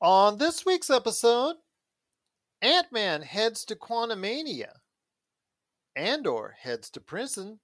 [0.00, 1.56] On this week's episode,
[2.62, 4.74] Ant Man heads to Quantumania,
[5.96, 7.58] Andor heads to prison,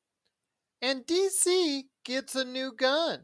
[0.82, 3.20] and DC gets a new Gunn.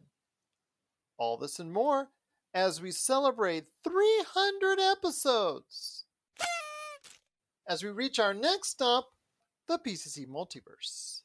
[1.18, 2.10] All this and more
[2.54, 6.04] as we celebrate 300 episodes.
[7.68, 9.08] As we reach our next stop,
[9.66, 11.22] the PCC Multiverse.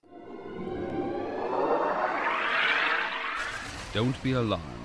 [3.94, 4.85] Don't be alarmed.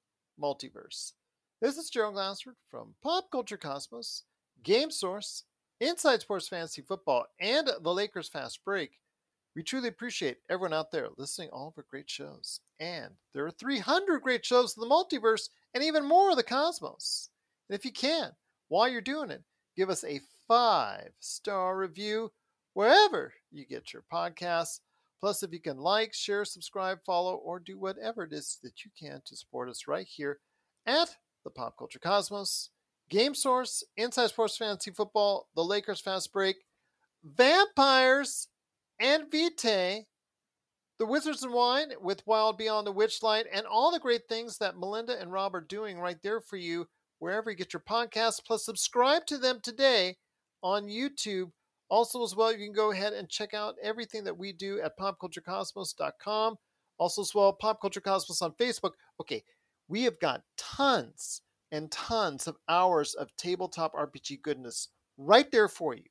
[0.39, 1.13] Multiverse.
[1.61, 4.23] This is Gerald Glassford from Pop Culture Cosmos,
[4.63, 5.43] Game Source,
[5.79, 8.99] Inside Sports Fantasy Football, and the Lakers Fast Break.
[9.55, 12.61] We truly appreciate everyone out there listening all of our great shows.
[12.79, 17.29] And there are 300 great shows in the multiverse and even more of the cosmos.
[17.69, 18.31] And if you can,
[18.69, 19.43] while you're doing it,
[19.75, 22.31] give us a five star review
[22.73, 24.79] wherever you get your podcasts.
[25.21, 28.89] Plus, if you can like, share, subscribe, follow, or do whatever it is that you
[28.99, 30.39] can to support us right here
[30.87, 32.71] at the Pop Culture Cosmos,
[33.09, 36.55] Game Source, Inside Sports Fantasy Football, The Lakers Fast Break,
[37.23, 38.47] Vampires,
[38.99, 40.05] and Vitae,
[40.97, 44.77] The Wizards and Wine with Wild Beyond the Witchlight, and all the great things that
[44.77, 46.87] Melinda and Rob are doing right there for you
[47.19, 48.43] wherever you get your podcasts.
[48.43, 50.17] Plus, subscribe to them today
[50.63, 51.51] on YouTube
[51.91, 54.97] also, as well, you can go ahead and check out everything that we do at
[54.97, 56.55] popculturecosmos.com.
[56.97, 58.91] Also, as well, Pop Culture Cosmos on Facebook.
[59.19, 59.43] Okay,
[59.89, 65.93] we have got tons and tons of hours of tabletop RPG goodness right there for
[65.93, 66.05] you.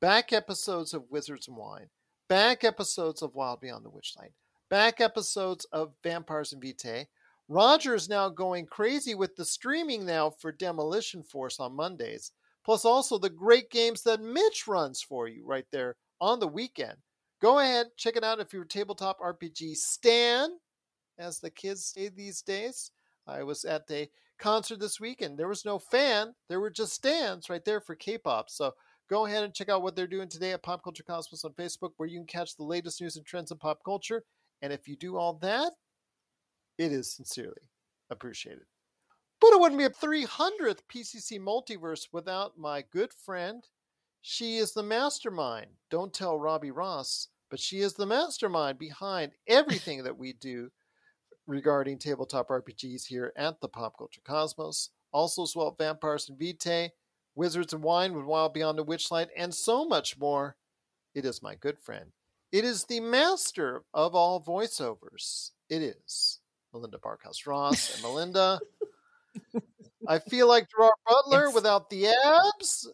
[0.00, 1.88] Back episodes of Wizards and Wine,
[2.28, 4.32] back episodes of Wild Beyond the Witchlight,
[4.70, 7.08] back episodes of Vampires and Vitae.
[7.48, 12.30] Roger is now going crazy with the streaming now for Demolition Force on Mondays
[12.66, 16.96] plus also the great games that Mitch runs for you right there on the weekend.
[17.40, 20.50] Go ahead, check it out if you're a tabletop RPG stan,
[21.16, 22.90] as the kids say these days.
[23.24, 24.10] I was at a
[24.40, 25.38] concert this weekend.
[25.38, 28.50] There was no fan, there were just stands right there for K-pop.
[28.50, 28.72] So
[29.08, 31.92] go ahead and check out what they're doing today at Pop Culture Cosmos on Facebook,
[31.98, 34.24] where you can catch the latest news and trends in pop culture.
[34.60, 35.70] And if you do all that,
[36.78, 37.70] it is sincerely
[38.10, 38.64] appreciated.
[39.40, 43.64] But it wouldn't be a 300th PCC multiverse without my good friend.
[44.22, 45.66] She is the mastermind.
[45.90, 50.70] Don't tell Robbie Ross, but she is the mastermind behind everything that we do
[51.46, 54.90] regarding tabletop RPGs here at the Pop Culture Cosmos.
[55.12, 56.90] Also, as well, Vampires and Vitae,
[57.34, 60.56] Wizards and Wine with Wild Beyond the Witchlight, and so much more.
[61.14, 62.12] It is my good friend.
[62.52, 65.50] It is the master of all voiceovers.
[65.68, 66.40] It is
[66.72, 67.94] Melinda Barkhouse Ross.
[67.94, 68.58] And Melinda,
[70.08, 71.54] I feel like Gerard Butler Yes.
[71.54, 72.88] without the abs.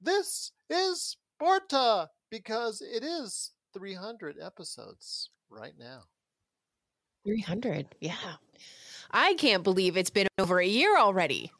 [0.00, 6.04] This is Sparta because it is 300 episodes right now.
[7.24, 7.94] 300.
[8.00, 8.14] Yeah.
[9.10, 11.50] I can't believe it's been over a year already.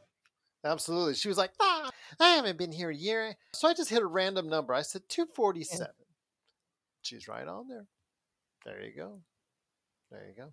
[0.65, 1.15] Absolutely.
[1.15, 3.35] She was like, ah, I haven't been here a year.
[3.55, 4.75] So I just hit a random number.
[4.75, 5.87] I said 247.
[7.03, 7.87] She's right on there.
[8.65, 9.21] There you go.
[10.11, 10.53] There you go.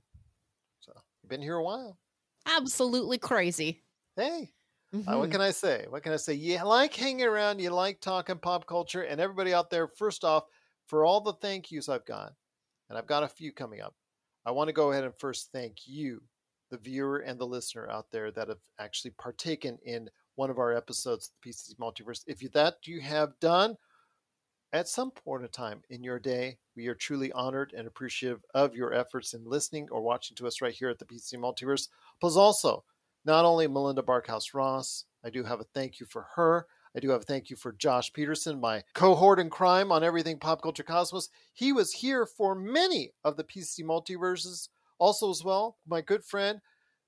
[0.81, 1.97] So you've been here a while.
[2.45, 3.81] Absolutely crazy.
[4.15, 4.53] Hey,
[5.07, 5.31] Uh, what Mhm.
[5.31, 5.85] can I say?
[5.87, 6.33] What can I say?
[6.33, 10.45] You like hanging around, you like talking pop culture, and everybody out there, first off,
[10.87, 12.35] for all the thank yous I've got,
[12.89, 13.95] and I've got a few coming up,
[14.45, 16.23] I want to go ahead and first thank you,
[16.71, 20.73] the viewer and the listener out there that have actually partaken in one of our
[20.73, 22.23] episodes of the PCC Multiverse.
[22.27, 23.77] If you, that you have done
[24.73, 28.75] at some point in time in your day, we are truly honored and appreciative of
[28.75, 31.87] your efforts in listening or watching to us right here at the PCC Multiverse.
[32.19, 32.83] Plus, also,
[33.25, 36.67] not only Melinda Barkhouse Ross, I do have a thank you for her.
[36.95, 40.37] I do have a thank you for Josh Peterson, my cohort in crime on everything
[40.37, 41.29] pop culture cosmos.
[41.53, 44.69] He was here for many of the PCC multiverses.
[44.99, 46.61] Also, as well, my good friend,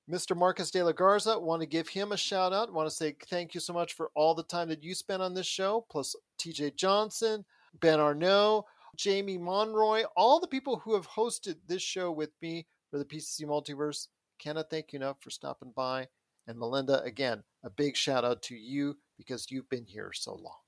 [0.09, 0.35] Mr.
[0.35, 1.39] Marcus De La Garza.
[1.39, 2.73] Want to give him a shout out.
[2.73, 5.33] Want to say thank you so much for all the time that you spent on
[5.33, 7.45] this show, plus TJ Johnson,
[7.79, 8.65] Ben Arnault,
[8.95, 13.44] Jamie Monroy, all the people who have hosted this show with me for the PCC
[13.44, 14.07] Multiverse.
[14.39, 16.07] Cannot thank you enough for stopping by.
[16.47, 20.59] And Melinda, again, a big shout out to you because you've been here so long.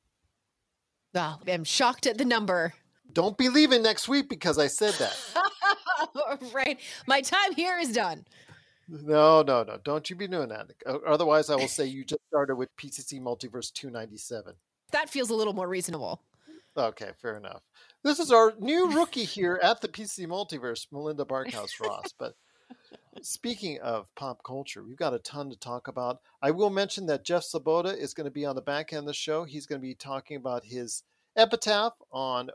[1.16, 2.74] Oh, I'm shocked at the number.
[3.14, 5.18] Don't be leaving next week because I said that.
[6.54, 6.80] right.
[7.08, 8.26] My time here is done.
[8.88, 9.78] No, no, no.
[9.84, 10.72] Don't you be doing that.
[11.06, 14.54] Otherwise, I will say you just started with PCC Multiverse 297.
[14.92, 16.22] That feels a little more reasonable.
[16.78, 17.64] Okay, fair enough.
[18.04, 22.14] This is our new rookie here at the PC Multiverse, Melinda Barkhouse Ross.
[22.18, 22.36] But
[23.22, 26.20] speaking of pop culture, we've got a ton to talk about.
[26.42, 29.06] I will mention that Jeff Svoboda is going to be on the back end of
[29.06, 29.44] the show.
[29.44, 31.04] He's going to be talking about his
[31.36, 32.50] epitaph on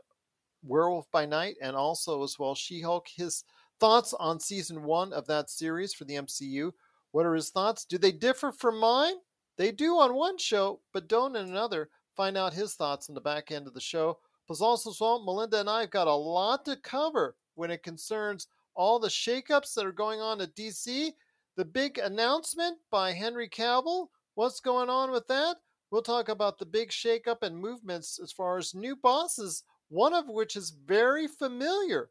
[0.63, 3.07] Werewolf by Night and also as well She-Hulk.
[3.15, 3.43] His
[3.79, 6.71] thoughts on season one of that series for the MCU.
[7.11, 7.85] What are his thoughts?
[7.85, 9.15] Do they differ from mine?
[9.57, 11.89] They do on one show, but don't in another.
[12.15, 14.19] Find out his thoughts on the back end of the show.
[14.47, 18.47] Plus, also, well, Melinda and I have got a lot to cover when it concerns
[18.75, 21.11] all the shakeups that are going on at DC.
[21.55, 24.07] The big announcement by Henry Cavill.
[24.35, 25.57] What's going on with that?
[25.91, 30.27] We'll talk about the big shakeup and movements as far as new bosses, one of
[30.27, 32.09] which is very familiar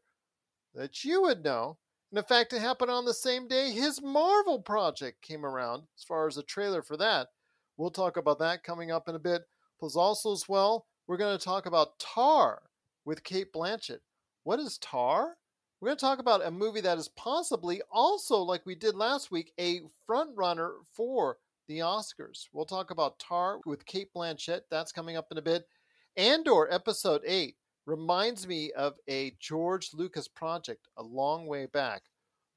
[0.73, 1.77] that you would know.
[2.11, 6.03] And in fact, it happened on the same day his Marvel project came around, as
[6.03, 7.27] far as a trailer for that.
[7.75, 9.41] We'll talk about that coming up in a bit.
[9.79, 12.61] Plus, also as well, we're going to talk about Tar
[13.03, 13.99] with Cate Blanchett.
[14.43, 15.35] What is Tar?
[15.83, 19.31] We're going to talk about a movie that is possibly also, like we did last
[19.31, 22.47] week, a front runner for the Oscars.
[22.53, 24.61] We'll talk about Tar with Cate Blanchett.
[24.71, 25.65] That's coming up in a bit.
[26.15, 32.03] Andor Episode 8 reminds me of a George Lucas project a long way back.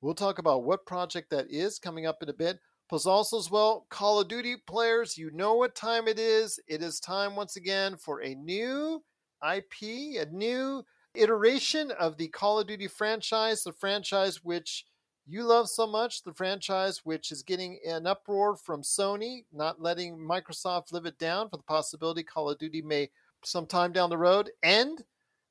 [0.00, 2.60] We'll talk about what project that is coming up in a bit.
[2.88, 6.60] Plus, also as well, Call of Duty players, you know what time it is.
[6.68, 9.02] It is time once again for a new
[9.42, 9.82] IP,
[10.22, 10.84] a new
[11.20, 14.84] iteration of the Call of Duty franchise, the franchise which
[15.26, 20.16] you love so much, the franchise which is getting an uproar from Sony, not letting
[20.16, 23.10] Microsoft live it down for the possibility Call of Duty may
[23.44, 25.04] sometime down the road end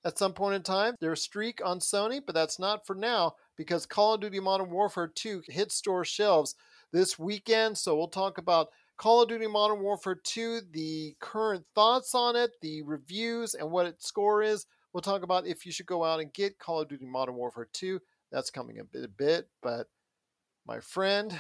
[0.06, 3.86] at some point in time their streak on Sony, but that's not for now because
[3.86, 6.56] Call of Duty Modern Warfare 2 hit store shelves
[6.94, 7.78] this weekend.
[7.78, 12.52] So we'll talk about Call of Duty Modern Warfare 2, the current thoughts on it,
[12.62, 14.66] the reviews, and what its score is.
[14.96, 17.68] We'll talk about if you should go out and get Call of Duty Modern Warfare
[17.74, 18.00] 2.
[18.32, 19.88] That's coming a bit, a bit, but
[20.66, 21.38] my friend,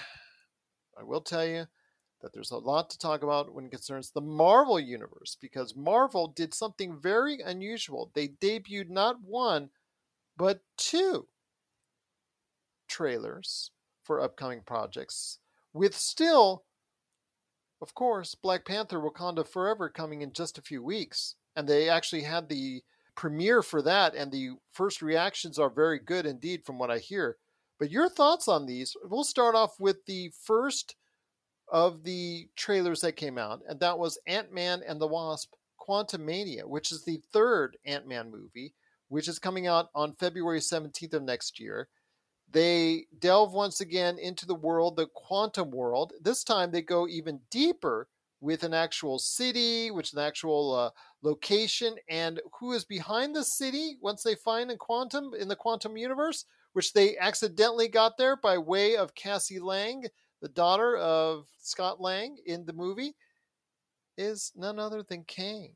[0.99, 1.65] I will tell you
[2.21, 6.27] that there's a lot to talk about when it concerns the Marvel Universe because Marvel
[6.27, 8.11] did something very unusual.
[8.13, 9.69] They debuted not one,
[10.35, 11.29] but two
[12.89, 13.71] trailers
[14.03, 15.39] for upcoming projects,
[15.71, 16.65] with still,
[17.81, 21.35] of course, Black Panther Wakanda Forever coming in just a few weeks.
[21.55, 22.83] And they actually had the
[23.15, 27.37] premiere for that, and the first reactions are very good indeed, from what I hear.
[27.79, 28.95] But your thoughts on these?
[29.03, 30.95] We'll start off with the first
[31.71, 36.65] of the trailers that came out, and that was Ant Man and the Wasp Quantumania,
[36.65, 38.73] which is the third Ant Man movie,
[39.09, 41.89] which is coming out on February 17th of next year.
[42.51, 46.13] They delve once again into the world, the quantum world.
[46.21, 48.07] This time they go even deeper
[48.39, 50.89] with an actual city, which an actual uh,
[51.25, 55.97] location, and who is behind the city once they find in quantum in the quantum
[55.97, 60.05] universe, which they accidentally got there by way of Cassie Lang
[60.45, 63.15] the daughter of Scott Lang in the movie,
[64.15, 65.73] is none other than Kang,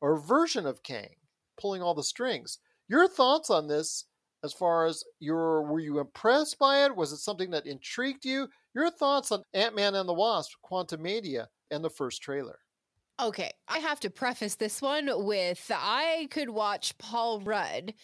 [0.00, 1.14] or version of Kang,
[1.60, 2.58] pulling all the strings.
[2.88, 4.06] Your thoughts on this
[4.44, 6.96] as far as your were you impressed by it?
[6.96, 8.48] Was it something that intrigued you?
[8.74, 12.60] Your thoughts on Ant-Man and the Wasp, Quantumania, and the first trailer.
[13.20, 17.94] Okay, I have to preface this one with I could watch Paul Rudd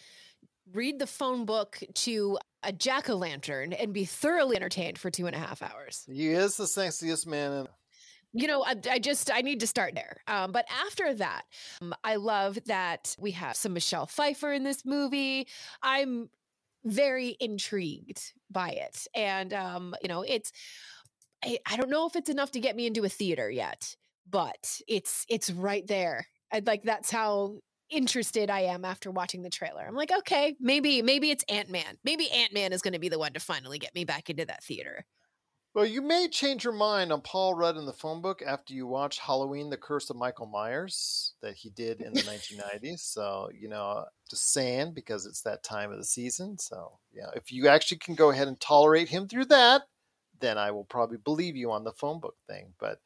[0.73, 5.27] read the phone book to a jack o' lantern and be thoroughly entertained for two
[5.27, 6.05] and a half hours.
[6.11, 7.69] He is the sexiest man in
[8.37, 10.17] you know, I, I, just I need to start there.
[10.27, 11.43] Um, but after that,
[11.81, 15.47] um, I love that we have some Michelle Pfeiffer in this movie.
[15.83, 16.29] I'm
[16.85, 20.51] very intrigued by it, and um, you know, it's
[21.45, 23.95] I, I don't know if it's enough to get me into a theater yet,
[24.29, 26.27] but it's it's right there.
[26.53, 27.59] I'd like that's how
[27.91, 29.85] interested I am after watching the trailer.
[29.87, 31.99] I'm like, okay, maybe maybe it's Ant Man.
[32.05, 34.45] Maybe Ant Man is going to be the one to finally get me back into
[34.47, 35.05] that theater.
[35.75, 38.87] Well, you may change your mind on Paul Rudd in the phone book after you
[38.87, 42.21] watch Halloween: The Curse of Michael Myers that he did in the
[42.83, 43.01] 1990s.
[43.01, 46.59] So you know, just saying because it's that time of the season.
[46.59, 49.83] So yeah, if you actually can go ahead and tolerate him through that,
[50.41, 52.75] then I will probably believe you on the phone book thing.
[52.79, 53.01] But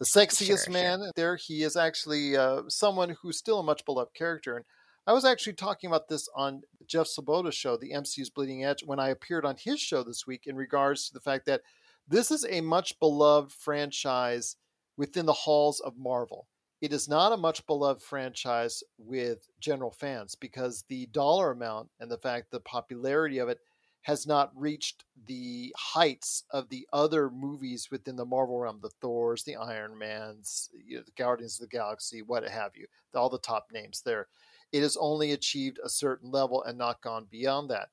[0.00, 1.12] the sexiest sure, man sure.
[1.14, 1.36] there.
[1.36, 4.56] He is actually uh, someone who's still a much beloved character.
[4.56, 4.64] And
[5.06, 8.98] I was actually talking about this on Jeff Svoboda's show, the MCU's Bleeding Edge, when
[8.98, 11.60] I appeared on his show this week in regards to the fact that
[12.08, 14.56] this is a much beloved franchise
[14.96, 16.48] within the halls of Marvel.
[16.80, 22.10] It is not a much beloved franchise with general fans because the dollar amount and
[22.10, 23.58] the fact the popularity of it
[24.02, 29.44] has not reached the heights of the other movies within the Marvel realm, the Thors,
[29.44, 33.38] the Iron Mans, you know, the Guardians of the Galaxy, what have you, all the
[33.38, 34.28] top names there.
[34.72, 37.88] It has only achieved a certain level and not gone beyond that.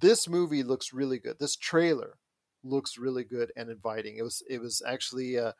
[0.00, 1.38] This movie looks really good.
[1.38, 2.16] This trailer
[2.62, 4.16] looks really good and inviting.
[4.16, 5.52] It was it was actually uh,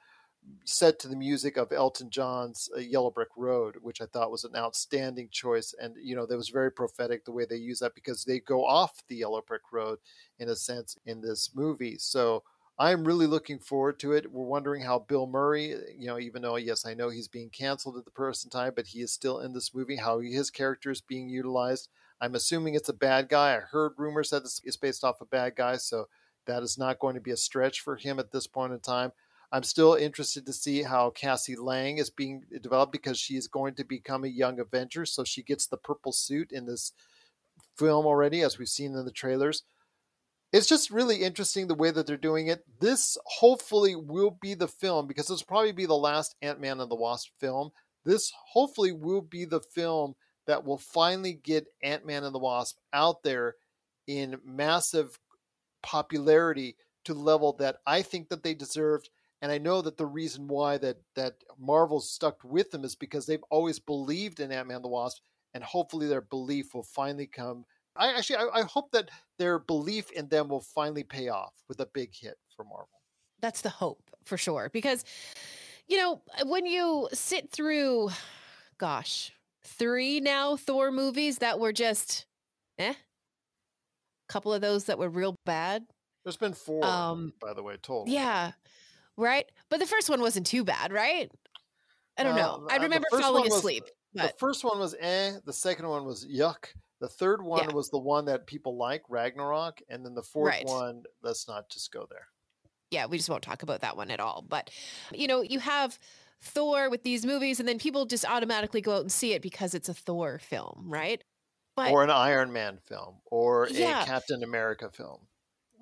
[0.65, 4.45] set to the music of Elton John's uh, Yellow Brick Road, which I thought was
[4.45, 5.75] an outstanding choice.
[5.81, 8.65] And, you know, that was very prophetic the way they use that because they go
[8.65, 9.99] off the Yellow Brick Road
[10.39, 11.97] in a sense in this movie.
[11.99, 12.43] So
[12.79, 14.33] I'm really looking forward to it.
[14.33, 17.99] We're wondering how Bill Murray, you know, even though, yes, I know he's being canceled
[17.99, 21.03] at the present time, but he is still in this movie, how his character is
[21.03, 21.89] being utilized.
[22.23, 23.57] I'm assuming it's a bad guy.
[23.57, 25.77] I heard rumors that it's based off a bad guy.
[25.77, 26.09] So
[26.47, 29.13] that is not going to be a stretch for him at this point in time.
[29.53, 33.75] I'm still interested to see how Cassie Lang is being developed because she is going
[33.75, 35.05] to become a young Avenger.
[35.05, 36.93] So she gets the purple suit in this
[37.77, 39.65] film already, as we've seen in the trailers.
[40.53, 42.65] It's just really interesting the way that they're doing it.
[42.81, 46.91] This hopefully will be the film because will probably be the last Ant Man and
[46.91, 47.71] the Wasp film.
[48.05, 50.15] This hopefully will be the film
[50.47, 53.57] that will finally get Ant Man and the Wasp out there
[54.07, 55.19] in massive
[55.83, 59.09] popularity to the level that I think that they deserved
[59.43, 63.27] and I know that the reason why that that Marvel's stuck with them is because
[63.27, 65.23] they've always believed in Ant Man the Wasp,
[65.55, 67.65] and hopefully their belief will finally come.
[67.97, 71.81] I actually I, I hope that their belief in them will finally pay off with
[71.81, 72.89] a big hit for Marvel.
[73.41, 75.05] That's the hope for sure, because
[75.89, 78.11] you know when you sit through,
[78.79, 79.33] gosh,
[79.65, 82.27] three now Thor movies that were just,
[82.79, 85.87] eh, A couple of those that were real bad.
[86.25, 88.05] There's been four, um, by the way, total.
[88.07, 88.53] Yeah,
[89.21, 89.47] right?
[89.69, 91.31] But the first one wasn't too bad, right?
[92.17, 92.67] I don't uh, know.
[92.71, 93.85] I remember falling was, asleep.
[94.15, 94.33] But...
[94.33, 95.33] The first one was eh.
[95.45, 96.67] The second one was yuck.
[97.01, 97.75] The third one yeah.
[97.75, 100.67] was the one that people like, Ragnarok, and then the fourth right.
[100.67, 101.05] one.
[101.23, 102.27] Let's not just go there.
[102.91, 104.45] Yeah, we just won't talk about that one at all.
[104.47, 104.71] But
[105.15, 105.99] you know, you have
[106.43, 109.75] Thor with these movies, and then people just automatically go out and see it because
[109.75, 111.23] it's a Thor film, right?
[111.77, 114.03] But, or an Iron Man film, or yeah.
[114.03, 115.21] a Captain America film.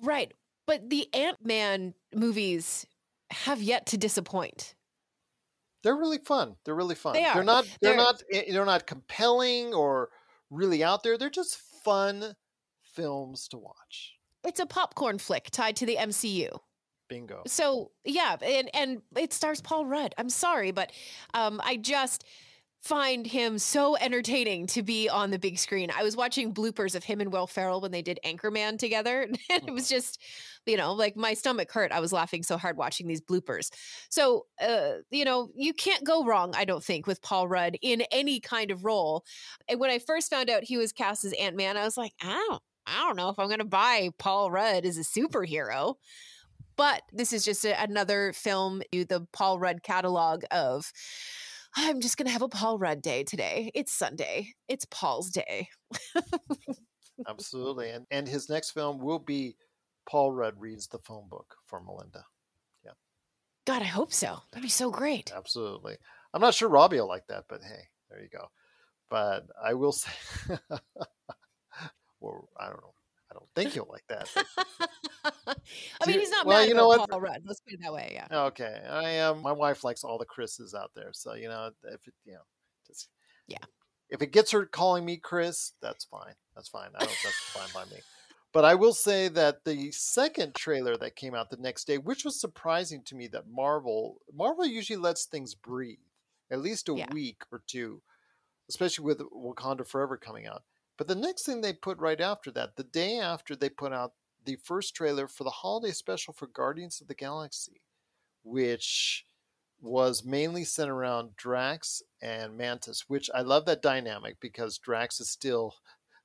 [0.01, 0.33] Right.
[0.65, 2.85] But the Ant Man movies
[3.31, 4.75] have yet to disappoint.
[5.83, 6.55] They're really fun.
[6.65, 7.13] They're really fun.
[7.13, 7.35] They are.
[7.35, 7.65] They're not.
[7.81, 8.23] They're, they're not.
[8.31, 10.09] Eh, they're not compelling or
[10.49, 11.17] really out there.
[11.17, 12.35] They're just fun
[12.83, 14.13] films to watch.
[14.43, 16.49] It's a popcorn flick tied to the MCU.
[17.07, 17.43] Bingo.
[17.47, 20.13] So yeah, and and it stars Paul Rudd.
[20.17, 20.91] I'm sorry, but
[21.33, 22.23] um, I just
[22.81, 25.91] find him so entertaining to be on the big screen.
[25.95, 29.67] I was watching bloopers of him and Will Ferrell when they did Anchorman together, and
[29.67, 29.95] it was mm-hmm.
[29.95, 30.21] just,
[30.65, 31.91] you know, like my stomach hurt.
[31.91, 33.69] I was laughing so hard watching these bloopers.
[34.09, 38.03] So, uh, you know, you can't go wrong, I don't think, with Paul Rudd in
[38.11, 39.25] any kind of role.
[39.67, 42.13] And when I first found out he was cast as Ant Man, I was like,
[42.21, 45.95] I don't, I don't know if I'm going to buy Paul Rudd as a superhero.
[46.77, 50.93] But this is just a, another film, the Paul Rudd catalog of
[51.75, 53.71] I'm just going to have a Paul Rudd day today.
[53.73, 54.53] It's Sunday.
[54.67, 55.69] It's Paul's day.
[57.27, 57.89] Absolutely.
[57.89, 59.55] And and his next film will be
[60.07, 62.25] Paul Rudd reads the phone book for Melinda.
[62.83, 62.93] Yeah.
[63.65, 64.39] God, I hope so.
[64.51, 65.31] That'd be so great.
[65.35, 65.97] Absolutely.
[66.33, 68.47] I'm not sure Robbie will like that, but hey, there you go.
[69.09, 70.11] But I will say,
[72.19, 72.93] well, I don't know.
[73.31, 74.29] I don't think he'll like that.
[75.47, 77.09] I mean, he's not well, mad you know what?
[77.09, 77.43] Paul Rudd.
[77.45, 78.11] Let's put it that way.
[78.13, 78.45] Yeah.
[78.47, 78.81] Okay.
[78.89, 79.37] I am.
[79.37, 82.33] Um, my wife likes all the Chris's out there, so you know, if it, you
[82.33, 82.41] know,
[82.87, 83.09] just
[83.47, 83.57] yeah.
[84.09, 86.33] If it gets her calling me Chris, that's fine.
[86.55, 86.89] That's fine.
[86.95, 87.17] I don't.
[87.23, 88.01] That's fine by me.
[88.51, 92.25] But I will say that the second trailer that came out the next day, which
[92.25, 95.99] was surprising to me, that Marvel Marvel usually lets things breathe
[96.51, 97.13] at least a yeah.
[97.13, 98.01] week or two,
[98.67, 100.63] especially with Wakanda Forever coming out.
[100.99, 104.15] But the next thing they put right after that, the day after they put out
[104.43, 107.79] the first trailer for the holiday special for Guardians of the Galaxy,
[108.43, 109.25] which
[109.79, 115.29] was mainly centered around Drax and Mantis, which I love that dynamic because Drax is
[115.29, 115.73] still,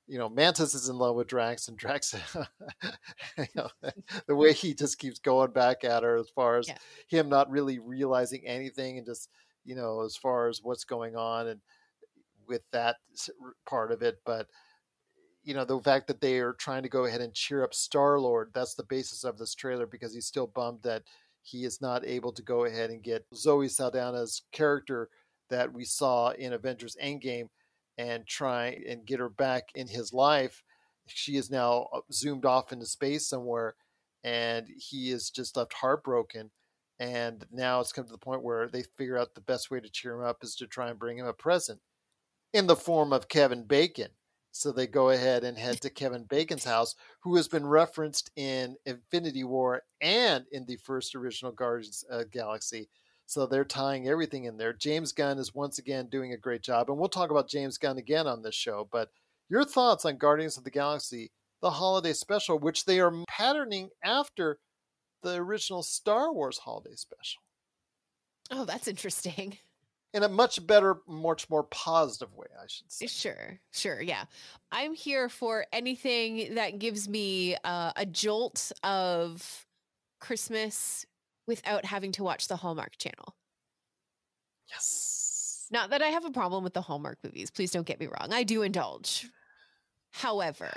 [0.07, 2.13] you know, Mantis is in love with Drax, and Drax,
[3.37, 3.69] you know,
[4.27, 6.77] the way he just keeps going back at her as far as yeah.
[7.07, 9.29] him not really realizing anything and just,
[9.63, 11.61] you know, as far as what's going on and
[12.47, 12.97] with that
[13.65, 14.19] part of it.
[14.25, 14.47] But
[15.43, 18.19] you know the fact that they are trying to go ahead and cheer up Star
[18.19, 18.51] Lord.
[18.53, 21.03] That's the basis of this trailer because he's still bummed that
[21.43, 25.09] he is not able to go ahead and get Zoe Saldana's character
[25.51, 27.49] that we saw in Avengers Endgame
[27.99, 30.63] and try and get her back in his life.
[31.07, 33.75] She is now uh, zoomed off into space somewhere,
[34.23, 36.49] and he is just left heartbroken.
[36.99, 39.89] And now it's come to the point where they figure out the best way to
[39.89, 41.79] cheer him up is to try and bring him a present
[42.55, 44.07] in the form of Kevin Bacon
[44.57, 48.77] So they go ahead and head to Kevin Bacon's house, who has been referenced in
[48.85, 52.87] Infinity War and in the first original Guardians Galaxy.
[53.25, 54.71] So they're tying everything in there.
[54.71, 56.89] James Gunn is once again doing a great job.
[56.89, 58.87] And we'll talk about James Gunn again on this show.
[58.89, 59.09] But
[59.49, 61.31] your thoughts on Guardians of the Galaxy,
[61.61, 64.59] the holiday special, which they are patterning after
[65.21, 67.41] the original Star Wars holiday special.
[68.51, 69.57] Oh, that's interesting.
[70.15, 73.07] In a much better, much more positive way, I should say.
[73.07, 74.23] Sure, sure, yeah.
[74.71, 79.65] I'm here for anything that gives me uh, a jolt of
[80.21, 81.05] Christmas
[81.47, 83.35] without having to watch the Hallmark channel.
[84.69, 85.67] Yes.
[85.69, 87.51] Not that I have a problem with the Hallmark movies.
[87.51, 88.31] Please don't get me wrong.
[88.31, 89.27] I do indulge.
[90.11, 90.71] However,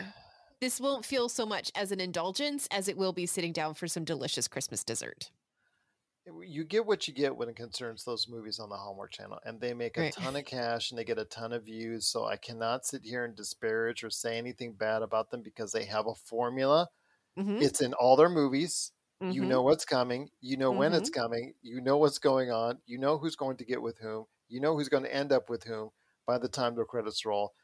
[0.61, 3.87] this won't feel so much as an indulgence as it will be sitting down for
[3.87, 5.30] some delicious Christmas dessert.
[6.44, 9.61] You get what you get when it concerns those movies on the Hallmark Channel, and
[9.61, 10.14] they make a Right.
[10.20, 12.06] ton of cash and they get a ton of views.
[12.08, 15.85] So I cannot sit here and disparage or say anything bad about them because they
[15.87, 16.88] have a formula.
[17.37, 18.92] Mhm, It's in all their movies.
[19.28, 19.47] You mhm.
[19.47, 20.30] know what's coming.
[20.40, 21.54] You know when it's coming.
[21.62, 22.82] You know what's going on.
[22.87, 24.26] You know who's going to get with whom.
[24.49, 25.90] You know who's going to end up with whom
[26.26, 27.54] by the time the credits roll.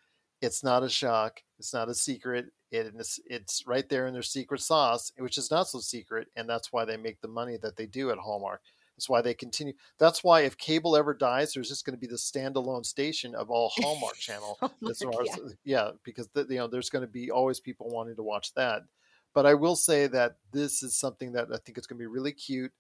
[0.41, 1.43] It's not a shock.
[1.59, 2.47] It's not a secret.
[2.75, 6.29] It is, it's right there in their secret sauce, which is not so secret.
[6.37, 8.61] And that's why they make the money that they do at Hallmark.
[8.97, 9.75] That's why they continue.
[9.99, 13.51] That's why if cable ever dies, there's just going to be the standalone station of
[13.51, 15.87] all Hallmark Channel as Hallmark, far as yeah.
[15.87, 18.83] yeah, because the, you know there's going to be always people wanting to watch that.
[19.35, 22.07] But I will say that this is something that I think is going to be
[22.07, 22.73] really cute.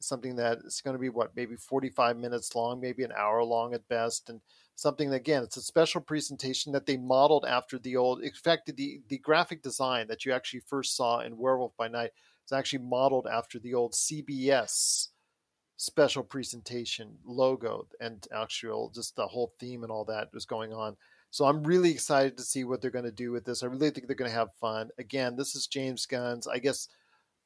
[0.00, 3.74] Something that is going to be what maybe 45 minutes long, maybe an hour long
[3.74, 4.40] at best, and
[4.80, 8.22] something again it's a special presentation that they modeled after the old.
[8.22, 12.12] In fact, the the graphic design that you actually first saw in Werewolf by Night
[12.46, 15.08] is actually modeled after the old CBS
[15.76, 20.96] special presentation logo and actual just the whole theme and all that was going on.
[21.30, 23.62] So I'm really excited to see what they're going to do with this.
[23.62, 24.88] I really think they're going to have fun.
[24.98, 26.88] Again, this is James Gunn's, I guess,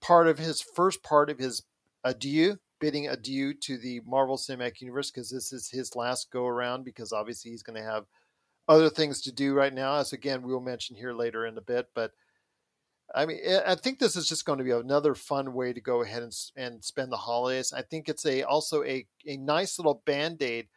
[0.00, 1.62] part of his first part of his
[2.04, 6.84] adieu, bidding adieu to the Marvel Cinematic Universe because this is his last go around
[6.84, 8.04] because obviously he's going to have
[8.68, 11.88] other things to do right now, as again we'll mention here later in a bit.
[11.94, 12.12] But
[13.14, 15.80] I mean, I I think this is just going to be another fun way to
[15.80, 17.72] go ahead and, and spend the holidays.
[17.72, 20.68] I think it's a also a, a nice little band aid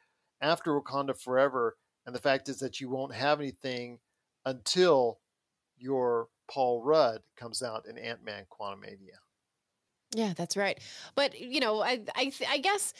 [0.41, 1.77] after Wakanda Forever.
[2.05, 3.99] And the fact is that you won't have anything
[4.45, 5.19] until
[5.77, 9.19] your Paul Rudd comes out in Ant Man Quantumania.
[10.15, 10.79] Yeah, that's right.
[11.15, 12.93] But you know, I I th- I guess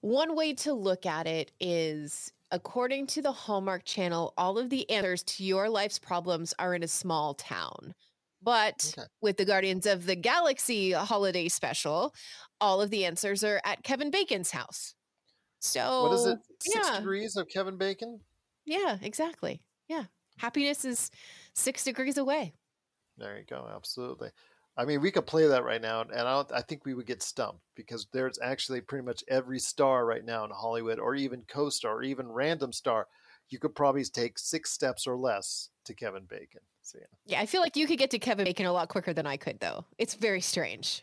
[0.00, 4.88] one way to look at it is according to the Hallmark Channel, all of the
[4.90, 7.94] answers to your life's problems are in a small town.
[8.42, 9.08] But Okay.
[9.20, 12.14] with the Guardians of the Galaxy holiday special,
[12.60, 14.94] all of the answers are at Kevin Bacon's house.
[15.60, 16.38] So what is it?
[16.60, 16.98] Six yeah.
[16.98, 18.20] degrees of Kevin Bacon?
[18.64, 19.62] Yeah, exactly.
[19.88, 20.04] Yeah.
[20.38, 21.10] Happiness is
[21.54, 22.52] six degrees away.
[23.16, 23.68] There you go.
[23.74, 24.30] Absolutely.
[24.76, 27.22] I mean, we could play that right now, and I, I think we would get
[27.22, 31.96] stumped because there's actually pretty much every star right now in Hollywood, or even co-star,
[31.96, 33.08] or even random star.
[33.48, 36.60] You could probably take six steps or less to Kevin Bacon.
[36.82, 39.12] So yeah, Yeah, I feel like you could get to Kevin Bacon a lot quicker
[39.14, 39.86] than I could, though.
[39.98, 41.02] It's very strange.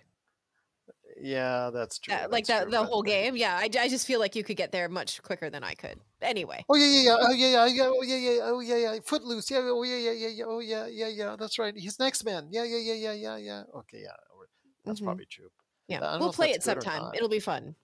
[1.22, 2.14] Yeah, that's true.
[2.14, 3.36] Uh, like that's the true, the but- whole game.
[3.36, 6.00] Yeah, I, I just feel like you could get there much quicker than I could.
[6.22, 7.18] Anyway, Oh yeah, yeah, yeah.
[7.20, 7.84] Oh yeah, yeah, yeah.
[7.88, 8.40] Oh yeah, yeah.
[8.44, 9.00] Oh yeah, yeah.
[9.04, 9.50] Footloose.
[9.52, 9.60] Yeah.
[9.64, 10.46] Oh yeah, yeah, yeah, yeah.
[10.48, 11.36] Oh yeah, yeah, yeah.
[11.38, 11.76] That's right.
[11.76, 12.48] He's next man.
[12.52, 13.64] Yeah, yeah, yeah, yeah, yeah, yeah.
[13.76, 14.16] Okay, yeah.
[14.86, 15.06] That's Mhm.
[15.06, 15.50] probably true.
[15.88, 17.12] Yeah, we'll play it that's good or sometime.
[17.16, 17.76] It'll be fun.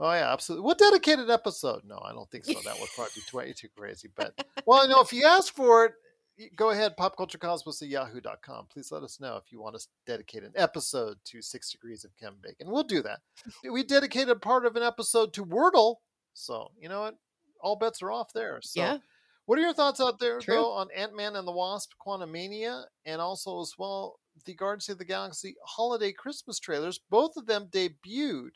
[0.00, 0.64] Oh yeah, absolutely.
[0.64, 1.82] What dedicated episode?
[1.84, 2.52] No, I don't think so.
[2.64, 3.20] That would probably be
[3.52, 4.08] too, too crazy.
[4.14, 4.32] But
[4.66, 6.07] well, no, if you ask for it, y-
[6.56, 6.96] go ahead.
[6.96, 8.66] Popculturecosmos at yahoo.com.
[8.72, 12.04] Please let us know if you want us to dedicate an episode to Six Degrees
[12.04, 12.70] of Kevin Bacon.
[12.70, 13.20] We'll do that.
[13.70, 15.96] We dedicated part of an episode to Wordle,
[16.34, 17.16] so you know what?
[17.60, 18.60] All bets are off there.
[18.62, 18.98] So, yeah,
[19.46, 20.54] what are your thoughts out there True.
[20.54, 24.98] though on Ant Man and the Wasp: Quantumania, and also as well the Guardians of
[24.98, 27.00] the Galaxy holiday Christmas trailers?
[27.10, 28.50] Both of them debuted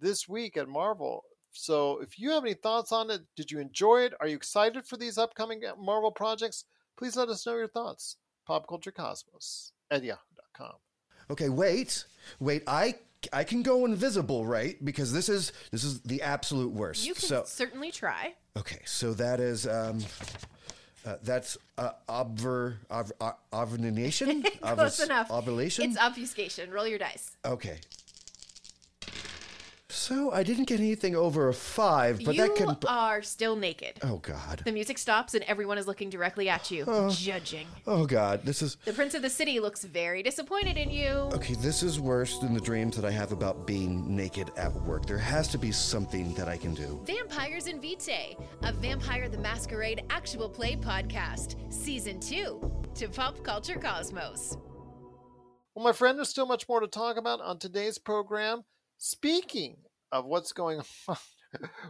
[0.00, 1.24] this week at Marvel.
[1.52, 4.14] So, if you have any thoughts on it, did you enjoy it?
[4.20, 6.64] Are you excited for these upcoming Marvel projects?
[6.96, 8.16] Please let us know your thoughts.
[8.48, 10.74] PopCultureCosmos Culture Cosmos at yahoo.com.
[11.30, 12.04] Okay, wait,
[12.40, 12.62] wait.
[12.66, 12.94] I
[13.32, 14.82] I can go invisible, right?
[14.84, 17.06] Because this is this is the absolute worst.
[17.06, 18.34] You can so certainly try.
[18.56, 20.00] okay, so that is um,
[21.06, 24.42] uh, that's uh, obver ov- uh, overnation.
[24.62, 25.30] Close enough.
[25.30, 25.84] Ovulation.
[25.90, 26.70] It's obfuscation.
[26.70, 27.36] Roll your dice.
[27.44, 27.78] okay.
[30.04, 32.68] So I didn't get anything over a five, but you that can.
[32.68, 34.00] You are still naked.
[34.02, 34.60] Oh God.
[34.62, 37.08] The music stops and everyone is looking directly at you, oh.
[37.08, 37.66] judging.
[37.86, 38.42] Oh God.
[38.44, 38.76] This is.
[38.84, 41.08] The prince of the city looks very disappointed in you.
[41.32, 45.06] Okay, this is worse than the dreams that I have about being naked at work.
[45.06, 47.00] There has to be something that I can do.
[47.06, 53.78] Vampires in Vitae, a Vampire the Masquerade actual play podcast, season two, to Pop Culture
[53.78, 54.58] Cosmos.
[55.74, 58.64] Well, my friend, there's still much more to talk about on today's program.
[58.98, 59.78] Speaking
[60.12, 61.16] of what's going on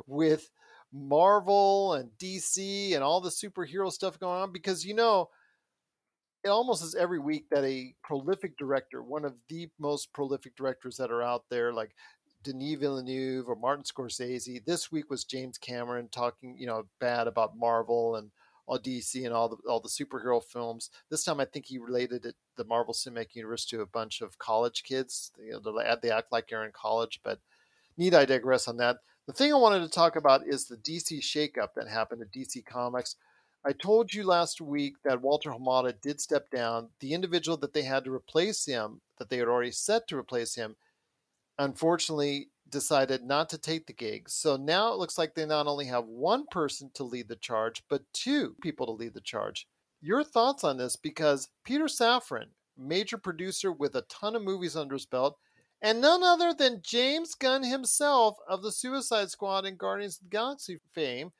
[0.06, 0.50] with
[0.92, 5.28] Marvel and DC and all the superhero stuff going on, because you know,
[6.44, 10.96] it almost is every week that a prolific director, one of the most prolific directors
[10.98, 11.94] that are out there, like
[12.42, 14.64] Denis Villeneuve or Martin Scorsese.
[14.64, 18.30] This week was James Cameron talking, you know, bad about Marvel and
[18.66, 20.90] all DC and all the all the superhero films.
[21.10, 24.38] This time, I think he related it, the Marvel Cinematic Universe to a bunch of
[24.38, 25.32] college kids.
[25.38, 27.40] You know, they act like they're in college, but
[27.96, 28.98] need I digress on that.
[29.26, 32.64] The thing I wanted to talk about is the DC shakeup that happened at DC
[32.66, 33.16] Comics.
[33.64, 36.90] I told you last week that Walter Hamada did step down.
[37.00, 40.54] The individual that they had to replace him, that they had already set to replace
[40.54, 40.76] him,
[41.58, 44.28] unfortunately decided not to take the gig.
[44.28, 47.82] So now it looks like they not only have one person to lead the charge,
[47.88, 49.66] but two people to lead the charge.
[50.02, 50.96] Your thoughts on this?
[50.96, 55.38] Because Peter Safran, major producer with a ton of movies under his belt,
[55.84, 60.30] and none other than James Gunn himself of the Suicide Squad and Guardians of the
[60.30, 61.30] Galaxy fame,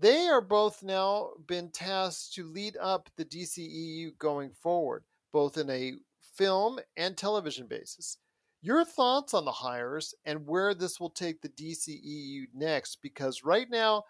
[0.00, 5.04] they are both now been tasked to lead up the DCEU going forward,
[5.34, 5.92] both in a
[6.34, 8.16] film and television basis.
[8.62, 13.00] Your thoughts on the hires and where this will take the DCEU next?
[13.02, 14.04] Because right now,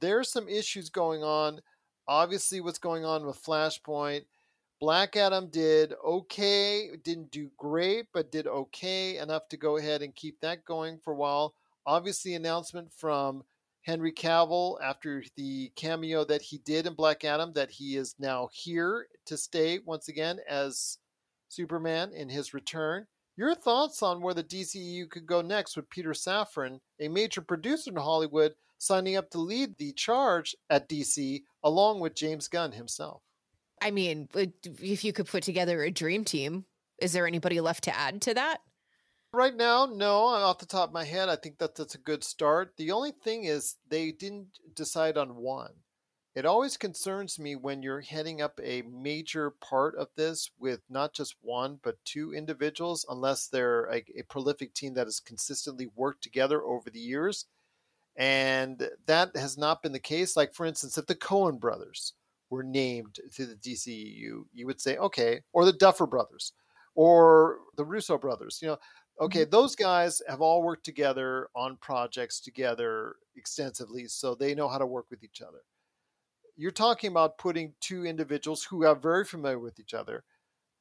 [0.00, 1.60] there's some issues going on.
[2.08, 4.24] Obviously, what's going on with Flashpoint.
[4.78, 10.14] Black Adam did okay, didn't do great, but did okay enough to go ahead and
[10.14, 11.54] keep that going for a while.
[11.86, 13.42] Obviously, announcement from
[13.86, 18.50] Henry Cavill after the cameo that he did in Black Adam that he is now
[18.52, 20.98] here to stay once again as
[21.48, 23.06] Superman in his return.
[23.36, 27.90] Your thoughts on where the DCEU could go next with Peter Safran, a major producer
[27.90, 33.22] in Hollywood, signing up to lead the charge at DC along with James Gunn himself?
[33.80, 36.64] I mean, if you could put together a dream team,
[36.98, 38.58] is there anybody left to add to that?
[39.32, 40.28] Right now, no.
[40.28, 42.74] Uh, off the top of my head, I think that that's a good start.
[42.76, 45.72] The only thing is they didn't decide on one.
[46.34, 51.14] It always concerns me when you're heading up a major part of this with not
[51.14, 56.22] just one, but two individuals, unless they're a, a prolific team that has consistently worked
[56.22, 57.46] together over the years.
[58.16, 60.36] And that has not been the case.
[60.36, 62.14] Like, for instance, if the Coen brothers
[62.50, 66.52] were named to the DCEU, you would say, okay, or the Duffer brothers,
[66.94, 68.58] or the Russo brothers.
[68.62, 68.78] You know,
[69.20, 69.50] okay, mm-hmm.
[69.50, 74.86] those guys have all worked together on projects together extensively, so they know how to
[74.86, 75.62] work with each other
[76.56, 80.24] you're talking about putting two individuals who are very familiar with each other,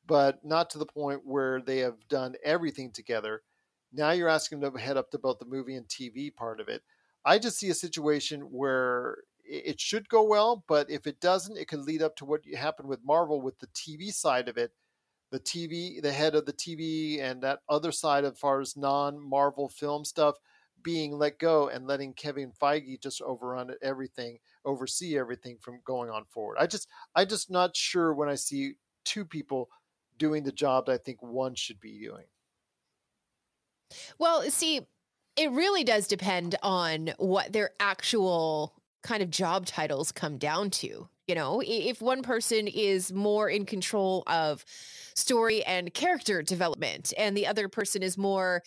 [0.08, 3.44] but not to the point where they have done everything together.
[3.94, 6.70] Now you're asking them to head up to both the movie and TV part of
[6.70, 6.82] it.
[7.26, 11.68] I just see a situation where it should go well, but if it doesn't, it
[11.68, 14.72] could lead up to what happened with Marvel with the TV side of it.
[15.32, 19.20] The TV, the head of the TV, and that other side, as far as non
[19.20, 20.36] Marvel film stuff,
[20.84, 26.26] being let go and letting Kevin Feige just overrun everything, oversee everything from going on
[26.26, 26.58] forward.
[26.60, 29.70] I just, I just not sure when I see two people
[30.18, 32.26] doing the job that I think one should be doing.
[34.20, 34.82] Well, see,
[35.36, 38.76] it really does depend on what their actual
[39.06, 41.08] kind of job titles come down to.
[41.28, 44.66] You know, if one person is more in control of
[45.16, 48.62] story and character development, and the other person is more,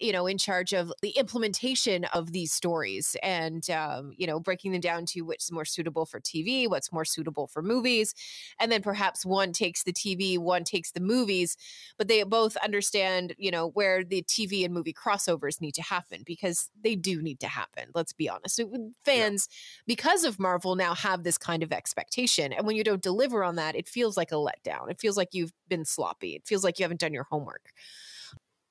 [0.00, 4.72] you know, in charge of the implementation of these stories and, um, you know, breaking
[4.72, 8.14] them down to what's more suitable for TV, what's more suitable for movies.
[8.60, 11.56] And then perhaps one takes the TV, one takes the movies,
[11.96, 16.22] but they both understand, you know, where the TV and movie crossovers need to happen
[16.24, 17.88] because they do need to happen.
[17.94, 18.60] Let's be honest.
[19.04, 19.84] Fans, yeah.
[19.86, 22.52] because of Marvel, now have this kind of expectation expectation.
[22.52, 24.90] And when you don't deliver on that, it feels like a letdown.
[24.90, 26.34] It feels like you've been sloppy.
[26.34, 27.72] It feels like you haven't done your homework.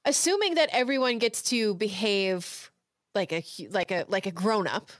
[0.06, 2.72] Assuming that everyone gets to behave
[3.16, 4.92] like a like a like a grown up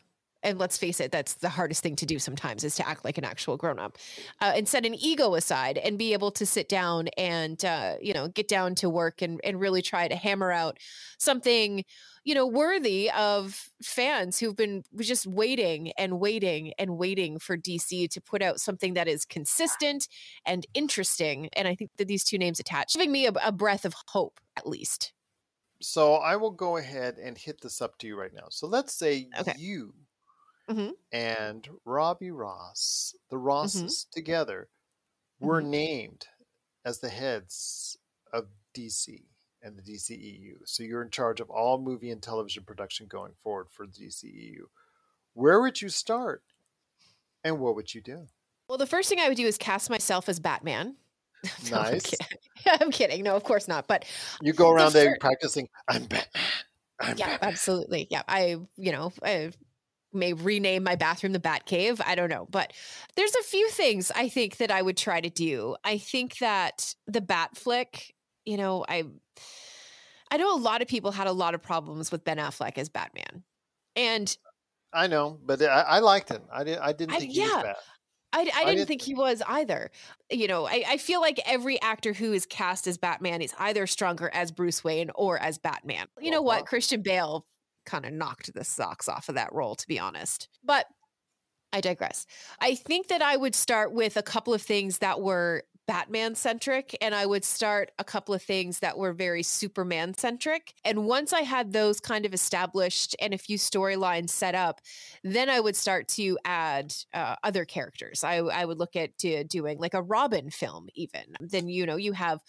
[0.44, 3.18] and let's face it that's the hardest thing to do sometimes is to act like
[3.18, 3.98] an actual grown up
[4.42, 8.14] uh, and set an ego aside and be able to sit down and uh, you
[8.14, 10.78] know get down to work and, and really try to hammer out
[11.18, 11.84] something
[12.24, 18.08] you know, worthy of fans who've been just waiting and waiting and waiting for DC
[18.08, 20.08] to put out something that is consistent
[20.46, 21.50] and interesting.
[21.54, 24.40] And I think that these two names attached, giving me a, a breath of hope,
[24.56, 25.14] at least.
[25.82, 28.48] So I will go ahead and hit this up to you right now.
[28.50, 29.54] So let's say Okay.
[29.54, 29.94] you
[30.70, 30.94] Mhm.
[31.12, 34.70] and Robbie Ross, the Rosses together,
[35.40, 35.68] were Mhm.
[35.68, 36.28] named
[36.86, 37.98] as the heads
[38.32, 39.28] of DC
[39.62, 40.60] and the DCEU.
[40.66, 44.70] So you're in charge of all movie and television production going forward for the DCEU.
[45.34, 46.44] Where would you start?
[47.44, 48.30] And what would you do?
[48.70, 50.98] Well, the first thing I would do is cast myself as Batman.
[51.70, 52.04] No, I'm Nice.
[52.06, 52.38] kidding.
[52.66, 53.24] I'm kidding.
[53.24, 53.88] No, of course not.
[53.88, 54.06] But
[54.42, 56.44] You go around there fir- practicing, I'm Batman.
[57.02, 57.50] I'm yeah, Batman.
[57.50, 58.08] absolutely.
[58.10, 59.52] Yeah, I, you know, I
[60.14, 62.02] may rename my bathroom the Bat Cave.
[62.06, 62.74] I don't know, but
[63.16, 65.76] there's a few things I think that I would try to do.
[65.84, 68.14] I think that the Bat flick,
[68.46, 69.04] you know, I,
[70.32, 72.90] I know a lot of people had a lot of problems with Ben Affleck as
[72.90, 73.44] Batman,
[73.96, 74.36] and
[74.92, 76.42] I know, but I, I liked him.
[76.52, 76.82] I didn't.
[76.82, 77.62] I didn't I- think he was yeah.
[77.64, 77.76] bad.
[78.36, 79.92] I, I didn't didn't- think he was either.
[80.32, 83.86] You know, I, I feel like every actor who is cast as Batman is either
[83.86, 86.08] stronger as Bruce Wayne or as Batman.
[86.20, 86.66] You know what?
[86.66, 87.46] Christian Bale
[87.86, 90.50] kind of knocked the socks off of that role, to be honest.
[90.64, 90.86] But
[91.72, 92.26] I digress.
[92.62, 96.98] I think that I would start with a couple of things that were Batman centric,
[97.02, 100.74] and I would start a couple of things that were very Superman centric.
[100.86, 104.80] And once I had those kind of established and a few storylines set up,
[105.24, 108.24] then I would start to add uh, other characters.
[108.24, 111.24] I, I would look at doing like a Robin film, even.
[111.42, 112.40] Then, you know, you have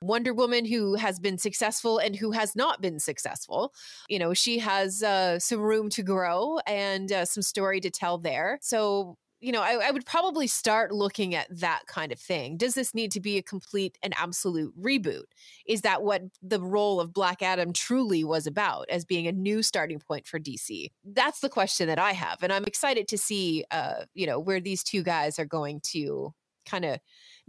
[0.00, 3.74] Wonder Woman who has been successful and who has not been successful.
[4.08, 8.18] You know, she has uh, some room to grow and uh, some story to tell
[8.18, 8.58] there.
[8.62, 12.56] So, you know, I, I would probably start looking at that kind of thing.
[12.56, 15.24] Does this need to be a complete and absolute reboot?
[15.66, 19.62] Is that what the role of Black Adam truly was about, as being a new
[19.62, 20.90] starting point for DC?
[21.04, 24.60] That's the question that I have, and I'm excited to see, uh, you know, where
[24.60, 26.34] these two guys are going to
[26.66, 26.98] kind of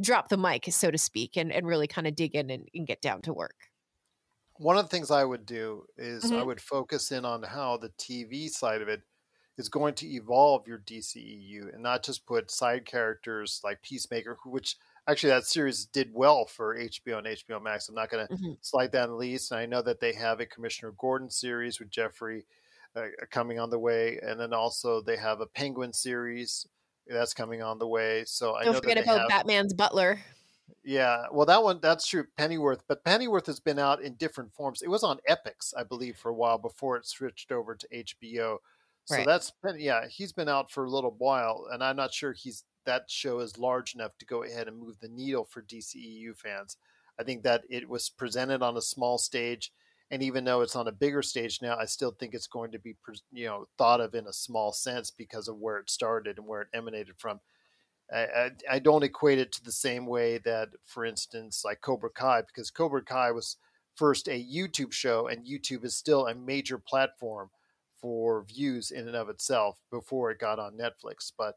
[0.01, 2.87] drop the mic, so to speak, and, and really kind of dig in and, and
[2.87, 3.55] get down to work.
[4.57, 6.43] One of the things I would do is I Mhm.
[6.43, 9.03] would focus in on how the TV side of it
[9.59, 14.77] is going to evolve your DCEU and not just put side characters like Peacemaker, which
[15.07, 17.89] actually that series did well for HBO and HBO Max.
[17.89, 18.57] I'm not going to Mhm.
[18.61, 19.51] slide that in the least.
[19.51, 22.45] And I know that they have a Commissioner Gordon series with Jeffrey
[22.95, 26.65] uh, coming on the way, and then also they have a Penguin series
[27.05, 28.23] that's coming on the way.
[28.25, 30.21] So I Don't know forget about have, Batman's butler.
[30.83, 32.25] yeah, well, that one that's true.
[32.37, 34.81] Pennyworth, but Pennyworth has been out in different forms.
[34.81, 38.59] It was on Epix, I believe, for a while before it switched over to HBO.
[39.09, 39.27] So Right.
[39.27, 42.63] that's been, yeah, he's been out for a little while, and I'm not sure he's
[42.85, 46.77] that show is large enough to go ahead and move the needle for DCEU fans.
[47.19, 49.71] I think that it was presented on a small stage,
[50.11, 52.79] and even though it's on a bigger stage now, I still think it's going to
[52.79, 52.97] be,
[53.31, 56.61] you know, thought of in a small sense because of where it started and where
[56.61, 57.41] it emanated from.
[58.11, 62.09] I, I, I don't equate it to the same way that, for instance, like Cobra
[62.09, 63.57] Kai, because Cobra Kai was
[63.95, 67.51] first a YouTube show, and YouTube is still a major platform
[68.01, 71.31] for views in and of itself before it got on Netflix.
[71.37, 71.55] But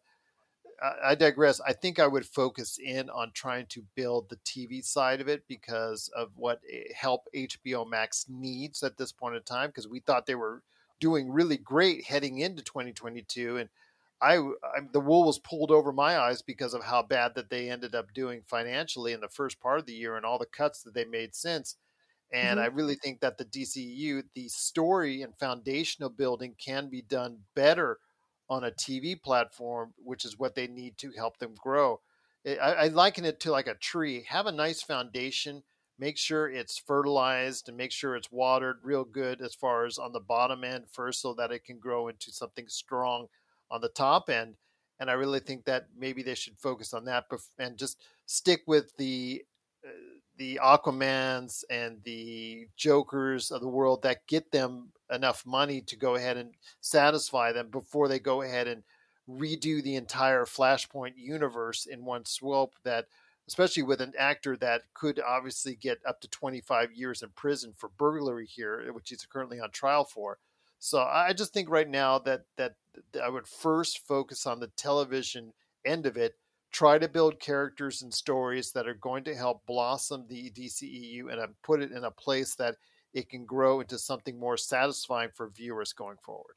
[0.82, 1.60] I, I digress.
[1.60, 5.44] I think I would focus in on trying to build the TV side of it
[5.48, 9.70] because of what eh, help HBO Max needs at this point in time.
[9.70, 10.62] Because we thought they were
[11.00, 13.68] doing really great heading into 2022, and
[14.20, 17.68] I, I the wool was pulled over my eyes because of how bad that they
[17.68, 20.82] ended up doing financially in the first part of the year and all the cuts
[20.82, 21.76] that they made since.
[22.32, 22.60] And Mhm.
[22.60, 28.00] I really think that the DCU, the story and foundational building can be done better
[28.48, 32.00] on a TV platform, which is what they need to help them grow.
[32.46, 34.24] I, I liken it to like a tree.
[34.24, 35.62] Have a nice foundation.
[35.98, 40.12] Make sure it's fertilized and make sure it's watered real good as far as on
[40.12, 43.28] the bottom end first, so that it can grow into something strong
[43.70, 44.56] on the top end.
[44.98, 47.26] And I really think that maybe they should focus on that
[47.58, 49.44] and just stick with the
[49.86, 49.90] uh,
[50.36, 56.14] the Aquamans and the Jokers of the world that get them enough money to go
[56.14, 58.82] ahead and satisfy them before they go ahead and
[59.28, 62.74] redo the entire Flashpoint universe in one swoop.
[62.84, 63.06] That,
[63.46, 67.90] especially with an actor that could obviously get up to 25 years in prison for
[67.98, 70.38] burglary here, eh, which he's currently on trial for.
[70.78, 72.74] So I just think right now that that
[73.22, 75.52] I would first focus on the television
[75.84, 76.34] end of it
[76.72, 81.40] try to build characters and stories that are going to help blossom the DCEU and
[81.40, 82.76] uh, put it in a place that
[83.12, 86.56] it can grow into something more satisfying for viewers going forward.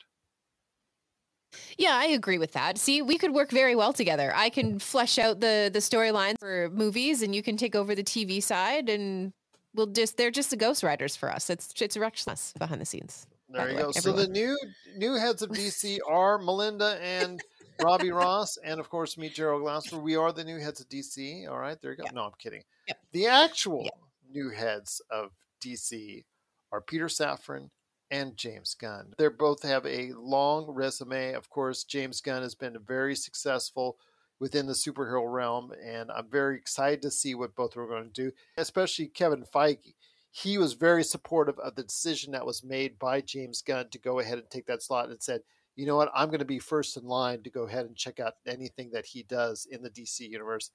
[1.78, 2.78] Yeah, I agree with that.
[2.78, 4.34] See, we could work very well together.
[4.36, 8.04] I can flesh out the the storyline for movies, and you can take over the
[8.04, 9.32] TV side, and
[9.73, 11.49] we'll just they're just the ghostwriters for us.
[11.49, 13.28] It's it's us behind the scenes.
[13.49, 13.91] There you the way, go.
[13.91, 14.58] So the new
[14.97, 17.41] new heads of DC are Melinda and
[17.81, 20.01] Robbie Ross, and of course me, Gerald Glassford.
[20.01, 21.49] We are the new heads of DC.
[21.49, 22.05] All right, there you go.
[22.13, 22.63] No, I'm kidding.
[22.88, 22.97] Yep.
[23.11, 23.89] The actual
[24.31, 25.31] new heads of
[25.63, 26.23] DC
[26.71, 27.69] are Peter Safran
[28.11, 29.13] and James Gunn.
[29.17, 31.33] They both have a long resume.
[31.33, 33.97] Of course, James Gunn has been very successful
[34.39, 38.23] within the superhero realm, and I'm very excited to see what both are going to
[38.23, 39.95] do, especially Kevin Feige.
[40.31, 44.19] He was very supportive of the decision that was made by James Gunn to go
[44.19, 45.41] ahead and take that slot and said,
[45.75, 48.19] you know what, I'm going to be first in line to go ahead and check
[48.19, 50.71] out anything that he does in the DC universe.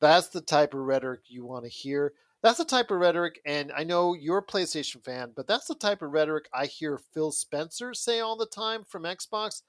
[0.00, 2.12] That's the type of rhetoric you want to hear.
[2.42, 5.74] That's the type of rhetoric, and I know you're a PlayStation fan, but that's the
[5.74, 9.62] type of rhetoric I hear Phil Spencer say all the time from Xbox,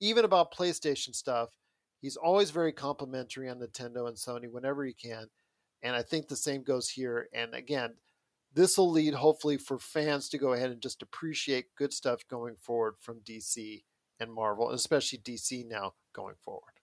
[0.00, 1.50] even about PlayStation stuff.
[2.00, 5.26] He's always very complimentary on Nintendo and Sony whenever he can.
[5.82, 7.28] And I think the same goes here.
[7.32, 7.94] And again,
[8.52, 12.56] this will lead hopefully for fans to go ahead and just appreciate good stuff going
[12.56, 13.82] forward from DC
[14.20, 16.74] and Marvel, especially DC now going forward.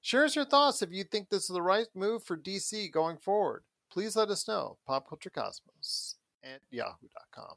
[0.00, 3.16] Share us your thoughts if you think this is the right move for DC going
[3.16, 3.62] forward.
[3.90, 4.78] Please let us know.
[4.88, 7.54] PopCultureCosmos at yahoo.com.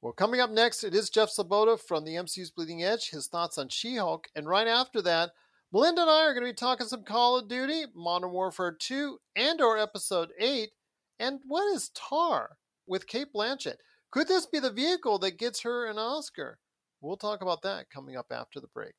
[0.00, 3.58] Well, coming up next, it is Jeff Sabota from the MCU's Bleeding Edge, his thoughts
[3.58, 4.28] on She Hulk.
[4.34, 5.32] And right after that,
[5.72, 9.18] Melinda and I are going to be talking some Call of Duty, Modern Warfare 2,
[9.34, 10.70] and or Episode 8.
[11.18, 13.76] And what is Tar with Cate Blanchett?
[14.10, 16.58] Could this be the vehicle that gets her an Oscar?
[17.06, 18.94] We'll talk about that coming up after the break.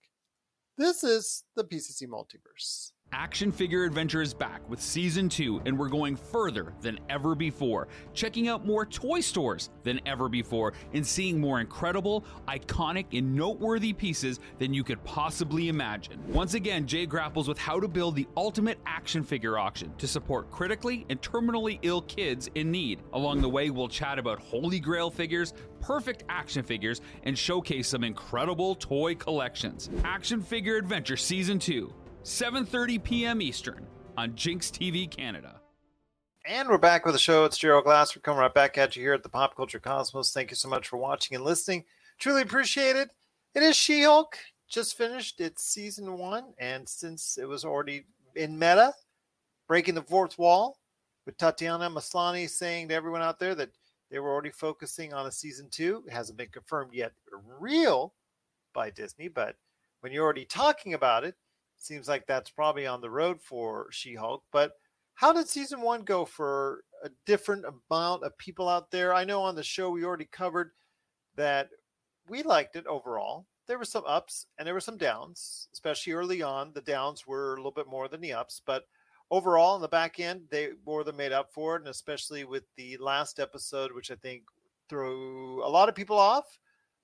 [0.78, 2.94] This is the PCC Multiverse.
[3.14, 7.88] Action Figure Adventure is back with season two, and we're going further than ever before,
[8.14, 13.94] checking out more toy stores than ever before, and seeing more incredible, iconic, and noteworthy
[13.94, 16.22] pieces than you could possibly imagine.
[16.28, 20.52] Once again, Jay grapples with how to build the ultimate action figure auction to support
[20.52, 23.00] critically and terminally ill kids in need.
[23.14, 28.04] Along the way, we'll chat about holy grail figures, perfect action figures, and showcase some
[28.04, 29.90] incredible toy collections.
[30.04, 31.94] Action Figure Adventure Season 2
[32.28, 33.42] 7:30 p.m.
[33.42, 33.88] Eastern
[34.18, 35.62] on Jinx TV Canada.
[36.46, 37.46] And we're back with the show.
[37.46, 38.14] It's Gerald Glass.
[38.14, 40.34] We're coming right back at you here at the Pop Culture Cosmos.
[40.34, 41.86] Thank you so much for watching and listening.
[42.20, 43.12] Truly appreciate it.
[43.56, 44.38] It is She Hulk.
[44.68, 46.54] Just finished its season one.
[46.58, 48.04] And since it was already
[48.36, 48.92] in meta,
[49.70, 50.80] breaking the fourth wall,
[51.26, 53.72] with Tatiana Maslany saying to everyone out there that
[54.12, 56.04] they were already focusing on a season two.
[56.06, 57.14] It hasn't been confirmed yet,
[57.58, 58.14] real
[58.74, 59.56] by Disney, but
[60.02, 61.36] when you're already talking about it,
[61.78, 64.44] Seems like that's probably on the road for She Hulk.
[64.52, 64.74] But
[65.16, 69.14] how did season one go for a different amount of people out there?
[69.14, 70.72] I know on the show we already covered
[71.36, 71.70] that
[72.28, 73.46] we liked it overall.
[73.68, 76.72] There were some ups and there were some downs, especially early on.
[76.74, 78.84] The downs were a little bit more than the ups, but
[79.30, 81.82] overall in the back end, they more than made up for it.
[81.82, 84.44] And especially with the last episode, which I think
[84.90, 86.60] threw a lot of people off,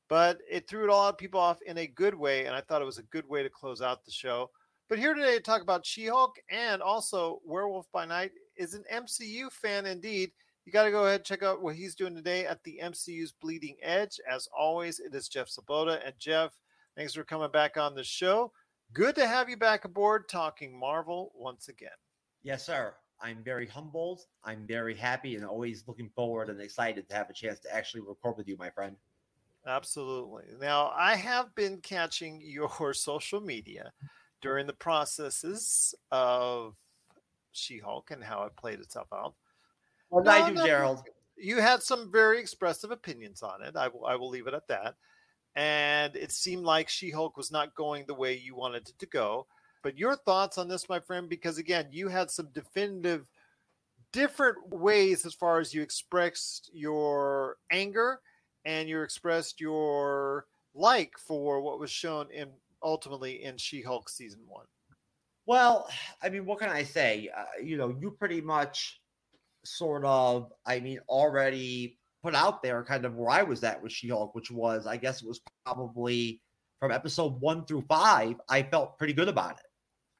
[0.07, 2.45] but it threw a lot of people off in a good way.
[2.45, 4.49] And I thought it was a good way to close out the show.
[4.89, 8.83] But here today to talk about She Hulk and also Werewolf by Night is an
[8.91, 10.31] MCU fan indeed.
[10.65, 13.31] You got to go ahead and check out what he's doing today at the MCU's
[13.31, 14.19] Bleeding Edge.
[14.29, 16.05] As always, it is Jeff Sloboda.
[16.05, 16.51] And Jeff,
[16.97, 18.51] thanks for coming back on the show.
[18.93, 21.89] Good to have you back aboard talking Marvel once again.
[22.43, 22.93] Yes, sir.
[23.21, 24.21] I'm very humbled.
[24.43, 28.01] I'm very happy and always looking forward and excited to have a chance to actually
[28.01, 28.97] record with you, my friend.
[29.65, 30.43] Absolutely.
[30.59, 33.93] Now, I have been catching your social media
[34.43, 36.75] during the processes of
[37.53, 39.33] She Hulk and how it played itself out.
[40.13, 41.03] Did no, I do, no, Gerald?
[41.37, 43.75] You had some very expressive opinions on it.
[43.75, 44.95] I will, I will leave it at that.
[45.55, 49.05] And it seemed like She Hulk was not going the way you wanted it to
[49.05, 49.47] go.
[49.81, 53.25] But your thoughts on this, my friend, because again, you had some definitive,
[54.11, 58.19] different ways as far as you expressed your anger
[58.65, 62.49] and you expressed your like for what was shown in
[62.83, 64.65] ultimately in She Hulk season one?
[65.45, 65.89] Well,
[66.21, 67.29] I mean, what can I say?
[67.35, 69.01] Uh, you know, you pretty much
[69.65, 73.91] sort of, I mean, already put out there kind of where I was at with
[73.91, 76.41] She Hulk, which was, I guess it was probably
[76.79, 79.65] from episode one through five, I felt pretty good about it.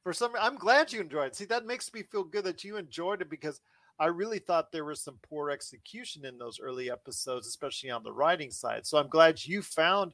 [0.04, 1.36] For some, I'm glad you enjoyed it.
[1.36, 3.62] See, that makes me feel good that you enjoyed it because
[3.99, 8.13] I really thought there was some poor execution in those early episodes, especially on the
[8.13, 8.86] writing side.
[8.86, 10.13] So I'm glad you found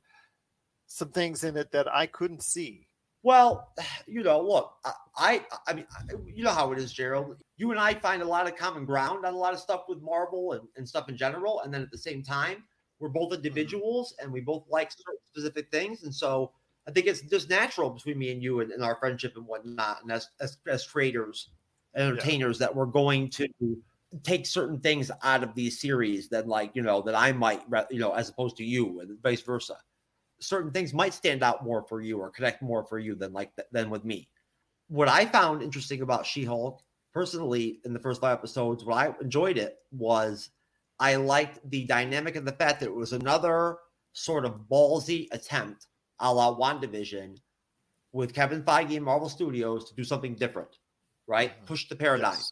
[0.90, 2.88] some things in it that I couldn't see.
[3.24, 3.72] Well,
[4.08, 4.74] you know, look,
[5.16, 5.86] I, I mean,
[6.26, 7.38] you know how it is, Gerald.
[7.58, 10.02] You and I find a lot of common ground on a lot of stuff with
[10.02, 11.62] Marvel and, and stuff in general.
[11.62, 12.64] And then at the same time,
[13.00, 13.36] we're both mm-hmm.
[13.36, 16.04] individuals and we both like certain specific things.
[16.04, 16.52] And so
[16.88, 20.02] I think it's just natural between me and you and, and our friendship and whatnot.
[20.02, 21.50] And as, as, as creators,
[21.96, 22.68] entertainers, yeah.
[22.68, 23.48] that we're going to
[24.24, 27.62] take certain things out of these series that, like, you know, that I might,
[27.92, 29.78] you know, as opposed to you and vice versa
[30.42, 33.52] certain things might stand out more for you or connect more for you than like
[33.72, 34.30] than with me.
[34.88, 36.82] What I found interesting about She-Hulk
[37.14, 40.50] personally in the first five episodes, what I enjoyed it was
[41.00, 43.78] I liked the dynamic of the fact that it was another
[44.14, 45.88] sort of ballsy attempt
[46.20, 47.38] a la WandaVision
[48.12, 50.80] with Kevin Feige and Marvel Studios to do something different,
[51.28, 51.52] right?
[51.62, 51.66] Mhm.
[51.68, 52.34] Push the paradigm.
[52.34, 52.52] Yes.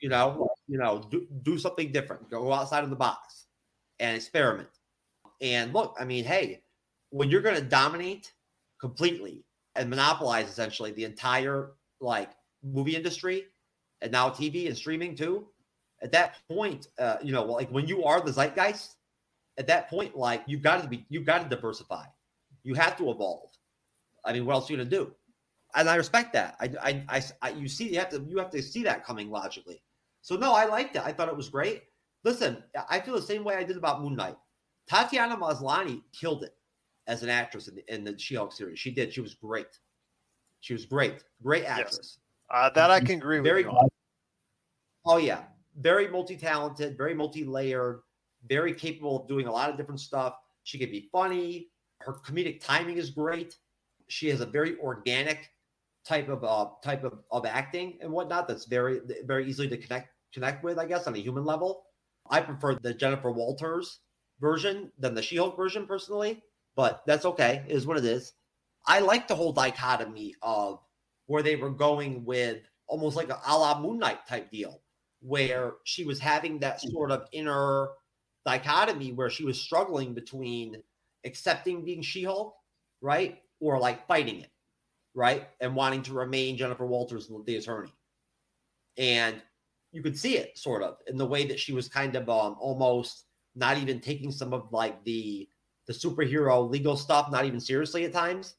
[0.00, 2.28] You know, you know, do, do something different.
[2.28, 3.46] Go outside of the box
[3.98, 4.68] and experiment.
[5.40, 6.62] And look, I mean, hey,
[7.10, 8.32] when you're going to dominate
[8.80, 9.44] completely
[9.74, 12.30] and monopolize essentially the entire like
[12.62, 13.44] movie industry
[14.00, 15.46] and now TV and streaming too,
[16.02, 18.96] at that point, uh, you know, like when you are the zeitgeist,
[19.58, 22.04] at that point, like you've got to be, you've got to diversify.
[22.62, 23.50] You have to evolve.
[24.24, 25.12] I mean, what else are you gonna do?
[25.74, 26.56] And I respect that.
[26.60, 29.30] I, I, I, I, you see, you have to, you have to see that coming
[29.30, 29.82] logically.
[30.20, 31.02] So no, I liked it.
[31.04, 31.84] I thought it was great.
[32.24, 34.36] Listen, I feel the same way I did about Moon Knight.
[34.88, 36.55] Tatiana Maslany killed it
[37.06, 38.78] as an actress in the, in the She-Hulk series.
[38.78, 39.12] She did.
[39.12, 39.78] She was great.
[40.60, 41.22] She was great.
[41.42, 42.18] Great actress.
[42.50, 43.88] Uh, that I can agree with Very you.
[45.04, 45.44] Oh yeah,
[45.78, 48.00] very multi-talented, very multi-layered,
[48.48, 50.34] very capable of doing a lot of different stuff.
[50.64, 51.68] She can be funny.
[52.00, 53.56] Her comedic timing is great.
[54.08, 55.50] She has a very organic
[56.04, 60.08] type of uh, type of, of acting and whatnot that's very very easily to connect
[60.32, 61.84] connect with, I guess, on a human level.
[62.30, 64.00] I prefer the Jennifer Walters
[64.40, 66.42] version than the She-Hulk version personally,
[66.76, 67.64] but that's okay.
[67.66, 68.34] It is what it is.
[68.86, 70.80] I like the whole dichotomy of
[71.26, 74.80] where they were going with almost like a a la Moon Knight type deal,
[75.20, 77.88] where she was having that sort of inner
[78.44, 80.76] dichotomy where she was struggling between
[81.24, 82.54] accepting being She Hulk,
[83.00, 83.38] right?
[83.58, 84.50] Or like fighting it,
[85.14, 85.48] right?
[85.60, 87.92] And wanting to remain Jennifer Walters, the attorney.
[88.98, 89.42] And
[89.92, 92.56] you could see it sort of in the way that she was kind of um,
[92.60, 93.24] almost
[93.54, 95.48] not even taking some of like the
[95.86, 98.56] the superhero legal stuff not even seriously at times.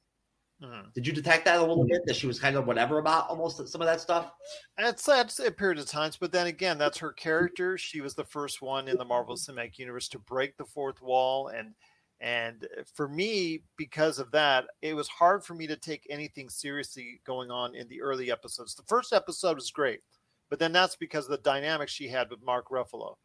[0.62, 0.92] Mhm.
[0.94, 3.68] Did you detect that a little bit that she was kind of whatever about almost
[3.68, 4.34] some of that stuff?
[4.80, 7.78] It's that's a period of times, but then again, that's her character.
[7.78, 11.50] She was the first one in the Marvel Cinematic Universe to break the fourth wall,
[11.50, 11.76] and
[12.20, 17.22] and for me, because of that, it was hard for me to take anything seriously
[17.24, 18.74] going on in the early episodes.
[18.74, 20.02] The first episode was great,
[20.50, 23.18] but then that's because of the dynamic she had with Mark Ruffalo.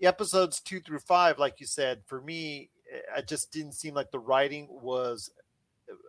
[0.00, 2.70] Episodes two through five, like you said, for me,
[3.16, 5.30] it just didn't seem like the writing was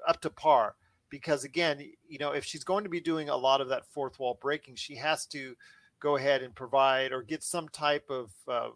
[0.07, 0.75] up to par
[1.09, 4.19] because again you know if she's going to be doing a lot of that fourth
[4.19, 5.55] wall breaking she has to
[6.01, 8.69] go ahead and provide or get some type of, uh,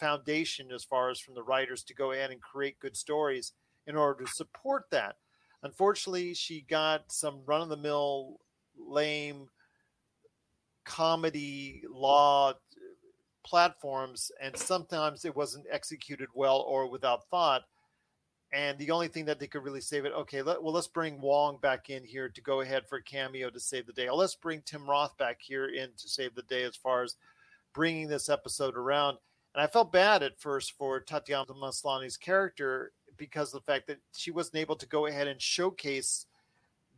[0.00, 3.52] foundation as far as from the writers to go ahead and create good stories
[3.86, 5.16] in order to support that.
[5.62, 8.40] Unfortunately she got some run-of-the-mill
[8.76, 9.48] lame
[10.84, 12.52] comedy law
[13.44, 17.62] platforms and sometimes it wasn't executed well or without thought.
[18.52, 21.20] And the only thing that they could really save it okay let, well let's bring
[21.20, 24.08] wong back in here to go ahead for a cameo to save the day.
[24.08, 27.16] Or let's bring tim roth back here in to save the day as far as
[27.74, 29.18] bringing this episode around.
[29.54, 33.98] And i felt bad at first for tatiana maslany's character because of the fact that
[34.12, 36.26] she wasn't able to go ahead and showcase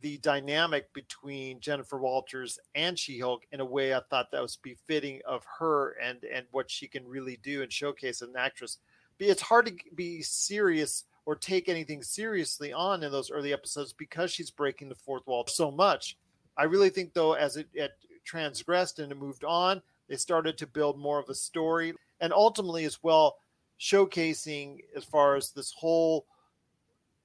[0.05, 5.19] the dynamic between Jennifer Walters and She-Hulk in a way I thought that was befitting
[5.25, 8.77] of her and and what she can really do and showcase as an actress.
[9.17, 13.93] But it's hard to be serious or take anything seriously on in those early episodes
[13.93, 16.17] because she's breaking the fourth wall so much.
[16.55, 17.93] I really think though, as it, it
[18.23, 22.85] transgressed and it moved on, they started to build more of a story and ultimately
[22.85, 23.37] as well
[23.79, 26.27] showcasing as far as this whole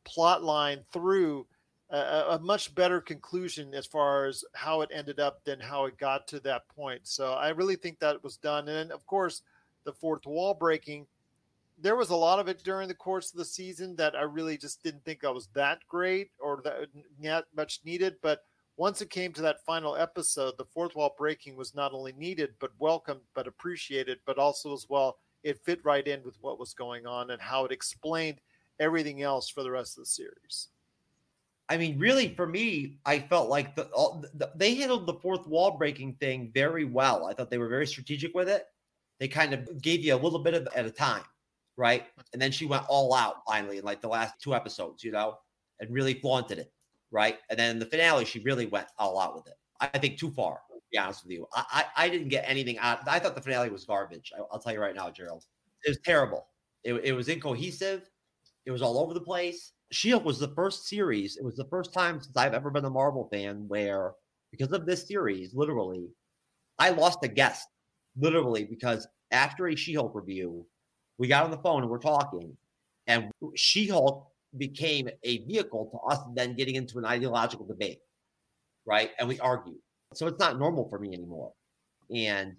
[0.04, 1.46] plot line through
[1.90, 5.98] a, a much better conclusion as far as how it ended up than how it
[5.98, 7.00] got to that point.
[7.04, 8.68] So I really think that was done.
[8.68, 9.42] And of course,
[9.84, 11.06] the fourth wall breaking.
[11.82, 14.58] There was a lot of it during the course of the season that I really
[14.58, 16.62] just didn't think I was that great or
[17.22, 18.16] that much needed.
[18.22, 18.44] But
[18.76, 22.50] once it came to that final episode, the fourth wall breaking was not only needed
[22.60, 26.74] but welcomed, but appreciated, but also as well it fit right in with what was
[26.74, 28.40] going on and how it explained
[28.78, 30.68] everything else for the rest of the series.
[31.70, 35.46] I mean, really, for me, I felt like the, all, the they handled the fourth
[35.46, 37.26] wall breaking thing very well.
[37.26, 38.64] I thought they were very strategic with it.
[39.20, 41.22] They kind of gave you a little bit of at a time,
[41.76, 42.06] right?
[42.32, 45.38] And then she went all out finally in like the last two episodes, you know,
[45.78, 46.72] and really flaunted it,
[47.12, 47.38] right?
[47.50, 49.54] And then the finale, she really went all out with it.
[49.80, 50.60] I think too far.
[50.72, 53.06] To be honest with you, I I, I didn't get anything out.
[53.06, 54.32] I thought the finale was garbage.
[54.36, 55.44] I, will tell you right now, Gerald.
[55.84, 56.48] It was terrible.
[56.82, 58.10] It, it was incohesive.
[58.66, 59.72] It was all over the place.
[59.92, 61.36] Shield was the first series.
[61.36, 64.12] It was the first time since I've ever been a Marvel fan where,
[64.50, 66.08] because of this series, literally,
[66.78, 67.66] I lost a guest.
[68.16, 70.66] Literally, because after a She-Hulk review,
[71.16, 72.56] we got on the phone and we're talking,
[73.06, 74.26] and She-Hulk
[74.58, 78.00] became a vehicle to us then getting into an ideological debate,
[78.84, 79.10] right?
[79.20, 79.76] And we argued.
[80.14, 81.52] So it's not normal for me anymore.
[82.12, 82.56] And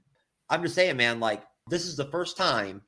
[0.49, 2.81] I'm just saying, man, like this is the first time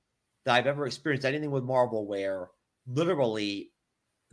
[0.46, 2.48] that I've ever experienced anything with Marvel where
[2.88, 3.73] literally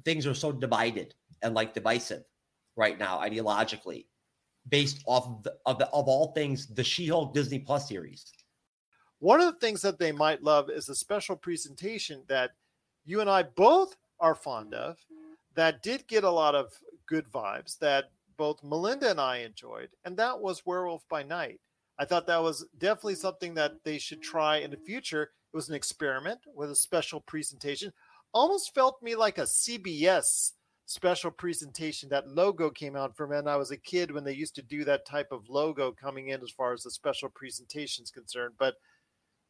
[0.05, 2.23] things are so divided and like divisive
[2.77, 4.07] right now ideologically
[4.69, 8.25] based off of, the, of, the, of all things the She-Hulk Disney Plus series.
[9.19, 12.53] One of the things that they might love is a special presentation that
[13.05, 14.97] you and I both are fond of
[15.55, 16.73] that did get a lot of
[17.07, 21.61] good vibes that both Melinda and I enjoyed, and that was Werewolf by Night.
[21.99, 25.25] I thought that was definitely something that they should try in the future.
[25.25, 27.93] It was an experiment with a special presentation.
[28.33, 30.53] Almost felt me like a CBS
[30.87, 32.09] special presentation.
[32.09, 34.85] That logo came out from when I was a kid when they used to do
[34.85, 38.55] that type of logo coming in as far as the special presentation is concerned.
[38.59, 38.75] But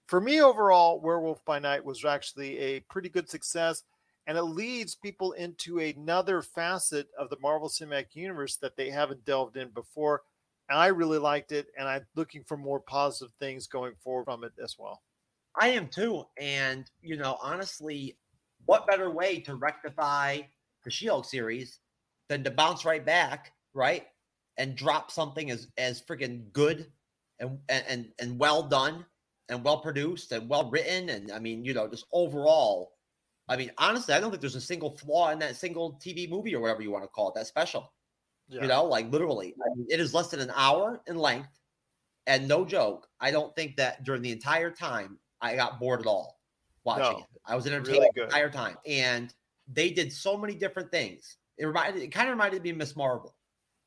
[0.07, 3.83] for me overall, Werewolf by Night was actually a pretty good success
[4.26, 9.24] and it leads people into another facet of the Marvel Cinematic Universe that they haven't
[9.24, 10.22] delved in before.
[10.68, 14.45] And I really liked it, and I'm looking for more positive things going forward from
[14.45, 15.03] it as well.
[15.61, 16.26] I am too.
[16.39, 18.16] And, you know, honestly,
[18.71, 20.39] what better way to rectify
[20.85, 21.81] the She Hulk series
[22.29, 24.07] than to bounce right back, right?
[24.59, 26.87] And drop something as, as freaking good
[27.41, 29.05] and, and, and well done
[29.49, 31.09] and well produced and well written.
[31.09, 32.93] And I mean, you know, just overall
[33.49, 36.55] I mean, honestly, I don't think there's a single flaw in that single TV movie
[36.55, 37.93] or whatever you want to call it, that special.
[38.47, 38.62] Yeah.
[38.62, 41.49] You know, like literally, I mean, it is less than an hour in length.
[42.29, 46.07] And no joke, I don't think that during the entire time I got bored at
[46.07, 46.39] all
[46.85, 47.24] watching no, it.
[47.47, 48.76] I was entertained really the entire time.
[48.87, 49.35] And
[49.72, 51.37] they did so many different things.
[51.59, 52.97] It reminded it kind of reminded me of Ms.
[52.97, 53.35] Marvel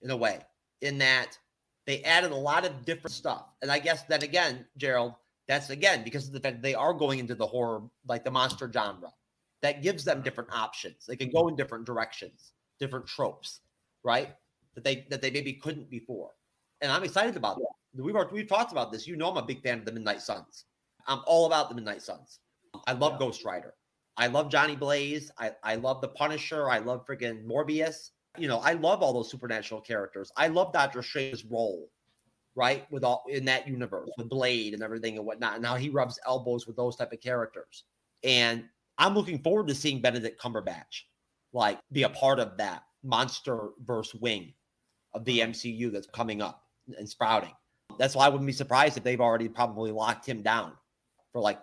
[0.01, 0.39] in a way,
[0.81, 1.37] in that
[1.85, 3.45] they added a lot of different stuff.
[3.61, 5.13] And I guess then again, Gerald,
[5.47, 8.71] that's again because of the fact they are going into the horror, like the monster
[8.71, 9.11] genre
[9.61, 11.05] that gives them different options.
[11.07, 13.61] They can go in different directions, different tropes,
[14.03, 14.35] right?
[14.75, 16.31] That they that they maybe couldn't before.
[16.81, 18.01] And I'm excited about that.
[18.01, 19.07] We've we've talked about this.
[19.07, 20.65] You know, I'm a big fan of the Midnight Suns.
[21.07, 22.39] I'm all about the Midnight Suns.
[22.88, 23.19] I love yeah.
[23.19, 23.74] Ghost Rider.
[24.17, 25.32] I love Johnny Blaze.
[25.38, 26.69] I, I love the Punisher.
[26.69, 28.11] I love friggin' Morbius.
[28.38, 30.32] You know, I love all those supernatural characters.
[30.38, 31.89] I love Doctor Strange's role,
[32.55, 32.89] right?
[32.91, 36.19] With all in that universe, with Blade and everything and whatnot, and how he rubs
[36.26, 37.84] elbows with those type of characters.
[38.24, 38.65] And
[38.97, 41.03] I'm looking forward to seeing Benedict Cumberbatch
[41.53, 44.53] like be a part of that monster verse wing
[45.13, 46.63] of the MCU that's coming up
[46.97, 47.53] and sprouting.
[47.99, 50.74] That's why I wouldn't be surprised if they've already probably locked him down
[51.32, 51.59] for like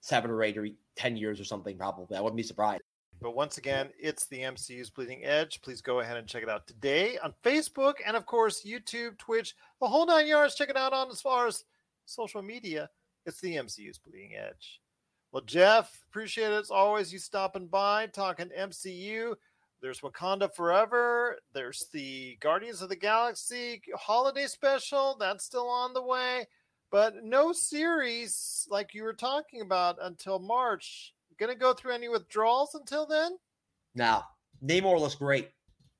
[0.00, 2.16] seven or eight or 10 years or something, probably.
[2.16, 2.82] I wouldn't be surprised.
[3.20, 5.60] But once again, it's the MCU's Bleeding Edge.
[5.60, 9.54] Please go ahead and check it out today on Facebook and, of course, YouTube, Twitch,
[9.80, 10.54] the whole nine yards.
[10.54, 11.64] Check it out on as far as
[12.06, 12.88] social media.
[13.26, 14.80] It's the MCU's Bleeding Edge.
[15.32, 17.12] Well, Jeff, appreciate it as always.
[17.12, 19.34] You stopping by, talking MCU.
[19.82, 21.38] There's Wakanda Forever.
[21.52, 25.16] There's the Guardians of the Galaxy holiday special.
[25.18, 26.46] That's still on the way.
[26.90, 31.14] But no series like you were talking about until March.
[31.38, 33.38] Gonna go through any withdrawals until then?
[33.94, 34.26] Now,
[34.64, 35.50] Namor looks great.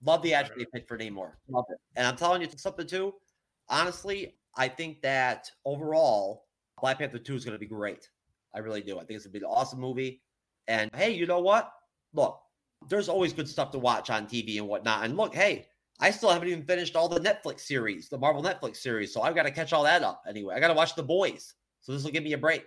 [0.04, 1.32] Love the attribute pick for Namor.
[1.48, 1.78] Love it.
[1.96, 3.14] And I'm telling you something too.
[3.68, 6.44] Honestly, I think that overall,
[6.80, 8.08] Black Panther 2 is going to be great.
[8.54, 8.96] I really do.
[8.96, 10.22] I think it's gonna be an awesome movie.
[10.66, 11.72] And hey, you know what?
[12.12, 12.40] Look,
[12.88, 15.04] there's always good stuff to watch on TV and whatnot.
[15.04, 15.66] And look, hey,
[16.02, 19.12] I still haven't even finished all the Netflix series, the Marvel Netflix series.
[19.12, 20.54] So I've got to catch all that up anyway.
[20.54, 21.54] I got to watch The Boys.
[21.82, 22.64] So this will give me a break.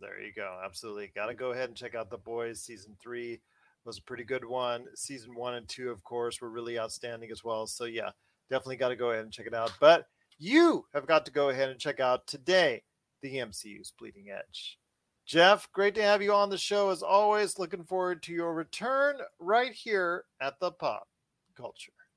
[0.00, 0.60] There you go.
[0.62, 1.10] Absolutely.
[1.14, 2.60] Got to go ahead and check out The Boys.
[2.60, 3.40] Season three
[3.86, 4.84] was a pretty good one.
[4.94, 7.66] Season one and two, of course, were really outstanding as well.
[7.66, 8.10] So yeah,
[8.50, 9.72] definitely got to go ahead and check it out.
[9.80, 10.06] But
[10.38, 12.82] you have got to go ahead and check out today
[13.22, 14.78] the MCU's Bleeding Edge.
[15.24, 17.58] Jeff, great to have you on the show as always.
[17.58, 21.08] Looking forward to your return right here at the Pop
[21.56, 21.92] Culture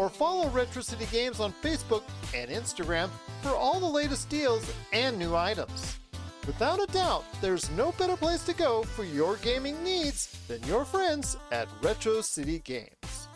[0.00, 2.02] or follow Retro City Games on Facebook
[2.34, 3.10] and Instagram
[3.42, 5.98] for all the latest deals and new items.
[6.46, 10.86] Without a doubt, there's no better place to go for your gaming needs than your
[10.86, 13.28] friends at Retro City Games.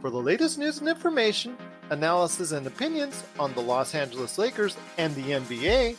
[0.00, 1.58] For the latest news and information,
[1.90, 5.96] analysis and opinions on the Los Angeles Lakers and the NBA,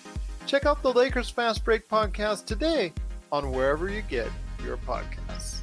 [0.47, 2.91] check out the Lakers Fast Break podcast today
[3.31, 4.29] on wherever you get
[4.63, 5.54] your podcasts.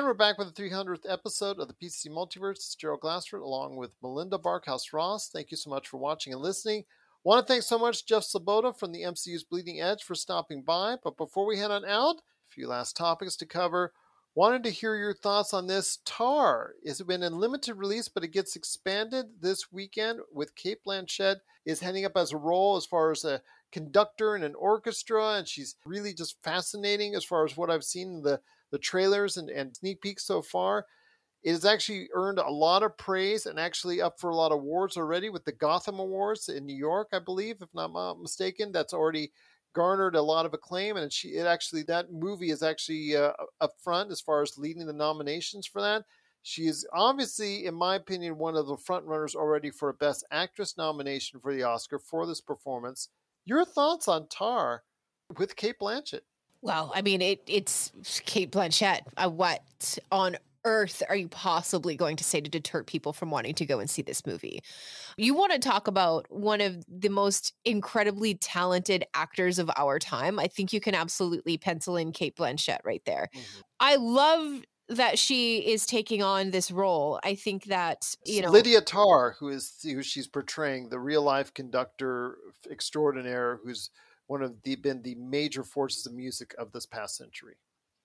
[0.00, 2.52] And we're back with the 300th episode of the PCC Multiverse.
[2.52, 5.28] It's Gerald Glassford along with Melinda Barkhouse Ross.
[5.28, 6.84] Thank you so much for watching and listening.
[7.22, 10.96] Want to thank so much Jeff Sabota from the MCU's Bleeding Edge for stopping by.
[11.04, 13.92] But before we head on out, a few last topics to cover.
[14.34, 16.76] Wanted to hear your thoughts on this Tar.
[16.82, 21.80] It's been in limited release, but it gets expanded this weekend with Cate Blanchett is
[21.80, 25.76] heading up as a role as far as a conductor in an orchestra, and she's
[25.84, 28.40] really just fascinating as far as what I've seen the,
[28.70, 30.86] the trailers and, and sneak peeks so far.
[31.42, 34.58] It has actually earned a lot of praise and actually up for a lot of
[34.58, 38.72] awards already with the Gotham Awards in New York, I believe, if not mistaken.
[38.72, 39.32] That's already
[39.74, 43.72] garnered a lot of acclaim, and she it actually that movie is actually uh, up
[43.82, 46.04] front as far as leading the nominations for that.
[46.42, 50.24] She is obviously, in my opinion, one of the front runners already for a Best
[50.30, 53.08] Actress nomination for the Oscar for this performance.
[53.44, 54.82] Your thoughts on Tar
[55.38, 56.22] with Cate Blanchett?
[56.62, 57.92] Well, I mean, it, it's
[58.26, 59.00] Cate Blanchett.
[59.16, 63.54] Uh, what on earth are you possibly going to say to deter people from wanting
[63.54, 64.62] to go and see this movie?
[65.16, 70.38] You want to talk about one of the most incredibly talented actors of our time.
[70.38, 73.30] I think you can absolutely pencil in Cate Blanchett right there.
[73.34, 73.60] Mm-hmm.
[73.80, 77.20] I love that she is taking on this role.
[77.22, 81.54] I think that you know Lydia Tar, who is who she's portraying, the real life
[81.54, 82.36] conductor
[82.70, 83.90] extraordinaire, who's
[84.30, 87.56] one of the been the major forces of music of this past century.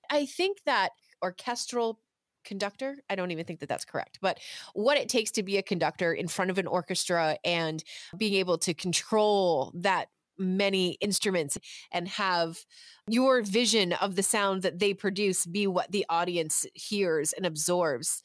[0.10, 0.90] I think that
[1.24, 2.00] orchestral
[2.44, 2.98] conductor.
[3.10, 4.40] I don't even think that that's correct, but
[4.74, 7.84] what it takes to be a conductor in front of an orchestra and
[8.18, 10.08] being able to control that
[10.38, 11.60] many instruments
[11.92, 12.66] and have
[13.08, 18.24] your vision of the sound that they produce be what the audience hears and absorbs.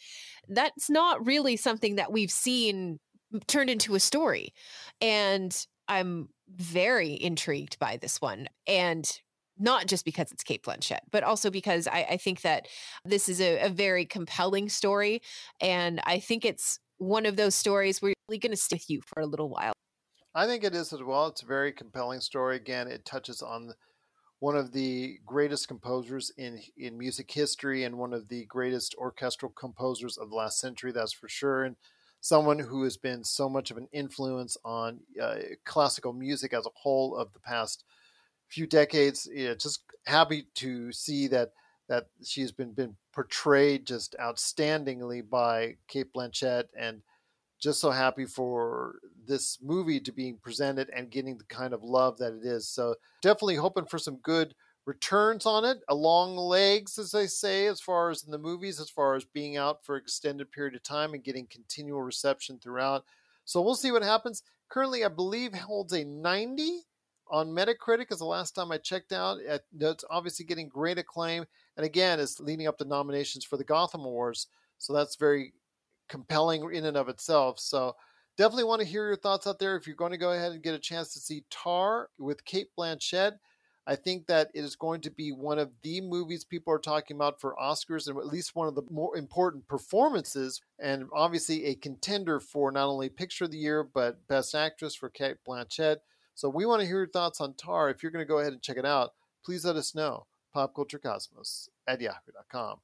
[0.49, 2.99] That's not really something that we've seen
[3.47, 4.55] turned into a story.
[5.03, 5.55] And
[5.87, 8.49] I'm very intrigued by this one.
[8.67, 9.11] And
[9.59, 12.67] not just because it's Cate Blanchett, but also because I, I think that
[13.05, 15.21] this is a, a, very compelling story.
[15.61, 18.89] And I think it's one of those stories where you're really going to stay with
[18.89, 19.75] you for a little while.
[20.35, 21.27] I think it is as well.
[21.27, 22.57] It's a very compelling story.
[22.57, 23.73] Again, it touches on
[24.39, 29.53] one of the greatest composers in in music history and one of the greatest orchestral
[29.53, 30.93] composers of the last century.
[30.93, 31.65] That's for sure.
[31.65, 31.77] And
[32.21, 36.71] someone who has been so much of an influence on uh, classical music as a
[36.75, 37.85] whole of the past
[38.49, 39.29] few decades.
[39.33, 41.53] Know, just happy to see that
[41.89, 47.03] that she's been been portrayed just outstandingly by Cate Blanchett, and
[47.61, 48.97] just so happy for
[49.27, 52.69] this movie to being presented and getting the kind of love that it is.
[52.69, 54.55] So definitely hoping for some good
[54.91, 58.91] returns on it, along legs, as they say, as far as in the movies, as
[58.91, 63.05] far as being out for extended period of time and getting continual reception throughout.
[63.45, 64.43] So we'll see what happens.
[64.69, 66.81] Currently, I believe holds a 90
[67.31, 69.39] on Metacritic is the last time I checked out.
[69.49, 71.45] Uh, it's obviously getting great acclaim,
[71.77, 74.49] and again, is leading up to nominations for the Gotham Awards.
[74.79, 75.53] So that's very
[76.09, 77.61] compelling in and of itself.
[77.61, 77.95] So
[78.37, 79.77] definitely want to hear your thoughts out there.
[79.77, 82.71] If you're going to go ahead and get a chance to see Tar with Cate
[82.77, 83.35] Blanchett,
[83.91, 87.17] I think that it is going to be one of the movies people are talking
[87.17, 91.75] about for Oscars and at least one of the more important performances and obviously a
[91.75, 95.97] contender for not only Picture of the Year but Best Actress for Cate Blanchett.
[96.37, 97.91] So we want to hear your thoughts on Tar.
[97.91, 99.11] If you're going to go ahead and check it out,
[99.45, 100.27] please let us know.
[100.55, 102.79] PopCultureCosmos at yahoo.com.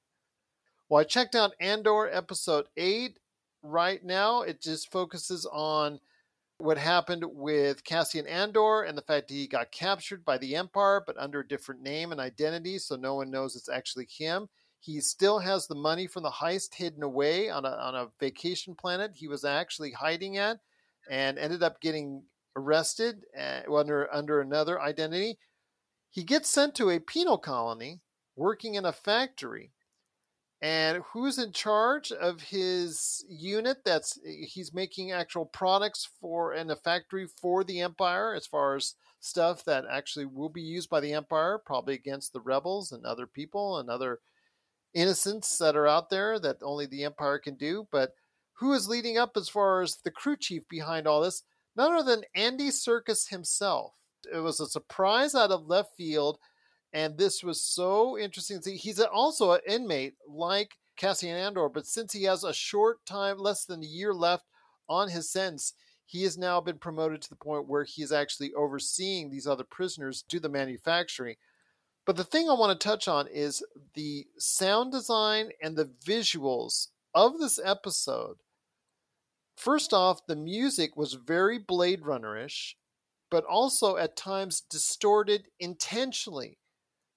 [0.88, 3.20] Well, I checked out Andor episode 8
[3.62, 4.42] right now.
[4.42, 6.00] It just focuses on
[6.59, 11.02] what happened with Cassian Andor and the fact that he got captured by the Empire,
[11.07, 14.48] but under a different name and identity, so no one knows it's actually him.
[14.80, 18.74] He still has the money from the heist hidden away on a, on a vacation
[18.74, 20.61] planet he was actually hiding at
[21.11, 22.22] and ended up getting
[22.57, 25.38] arrested uh, under, under another identity.
[26.11, 28.00] He gets sent to a penal colony
[28.34, 29.72] working in a factory
[30.66, 36.70] and who's in charge of his unit that's eh, he's making actual products for in
[36.70, 40.98] a factory for the empire as far as stuff that actually will be used by
[40.98, 44.18] the empire probably against the rebels and other people and other
[44.92, 48.14] innocents that are out there that only the empire can do but
[48.54, 51.42] who is leading up as far as the crew chief behind all this?
[51.76, 53.92] None other than andy serkis himself.
[54.32, 56.38] It was a surprise out of left field
[56.97, 58.62] and this was so interesting.
[58.62, 63.36] See, he's also an inmate like Cassian Andor, but since he has a short time,
[63.36, 64.47] less than a year left
[64.88, 65.74] on his sentence,
[66.07, 69.62] he has now been promoted to the point where he is actually overseeing these other
[69.62, 71.36] prisoners do the manufacturing.
[72.07, 76.86] But the thing I want to touch on is the sound design and the visuals
[77.14, 78.38] of this episode.
[79.55, 82.74] First off, the music was very Blade Runner ish,
[83.30, 86.57] but also at times distorted intentionally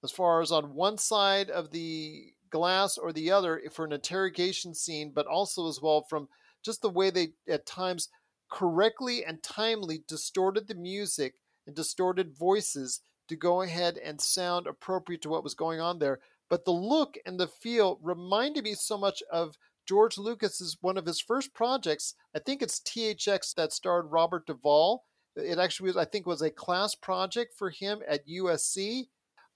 [0.02, 4.74] as far as on one side of the glass or the other for an interrogation
[4.74, 6.28] scene, but also as well from
[6.64, 8.08] just the way they at times
[8.50, 11.34] correctly and timely distorted the music
[11.66, 16.18] and distorted voices to go ahead and sound appropriate to what was going on there.
[16.48, 21.06] But the look and the feel reminded me so much of George Lucas's one of
[21.06, 22.14] his first projects.
[22.34, 25.04] I think it's THX that starred Robert Duvall.
[25.36, 29.04] It actually was, I think, was a class project for him at USC.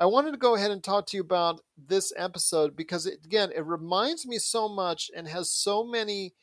[0.01, 3.51] I wanted to go ahead and talk to you about this episode because, it, again,
[3.55, 6.35] it reminds me so much and has so many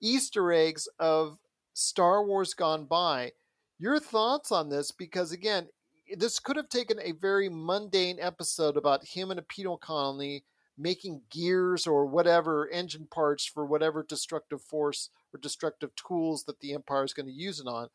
[0.00, 1.38] Easter eggs of
[1.74, 3.32] Star Wars gone by.
[3.78, 4.92] Your thoughts on this?
[4.92, 5.68] Because, again,
[6.16, 10.44] this could have taken a very mundane episode about him and a penal colony
[10.78, 16.72] making gears or whatever engine parts for whatever destructive force or destructive tools that the
[16.72, 17.88] Empire is going to use it on.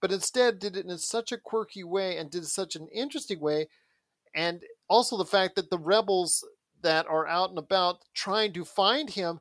[0.00, 3.66] But instead, did it in such a quirky way and did such an interesting way
[4.38, 6.46] and also the fact that the rebels
[6.80, 9.40] that are out and about trying to find him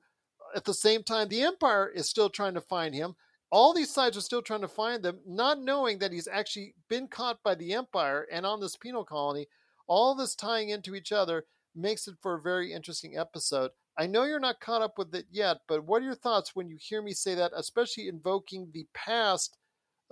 [0.56, 3.16] at the same time the empire is still trying to find him.
[3.52, 7.08] All these sides are still trying to find them not knowing that he's actually been
[7.08, 9.46] caught by the empire and on this penal colony.
[9.86, 11.46] All this tying into each other
[11.76, 13.70] makes it for a very interesting episode.
[14.00, 16.70] I know you're not caught up with it yet but what are your thoughts when
[16.70, 19.58] you hear me say that especially invoking the past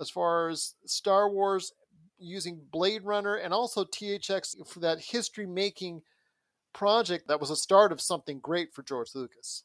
[0.00, 1.72] as far as star wars
[2.18, 6.02] using Blade Runner and also THX for that history making
[6.72, 9.64] project that was a start of something great for George Lucas.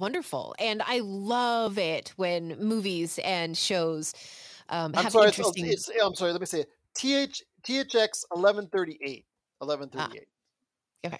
[0.00, 0.54] Wonderful.
[0.58, 4.12] And I love it when movies and shows
[4.68, 5.66] um, I'm have sorry, interesting.
[5.66, 6.68] it's, it's, I'm sorry, let me say it.
[6.94, 9.24] TH, THX 1138.
[9.58, 10.26] 1138.
[11.04, 11.18] Ah, okay.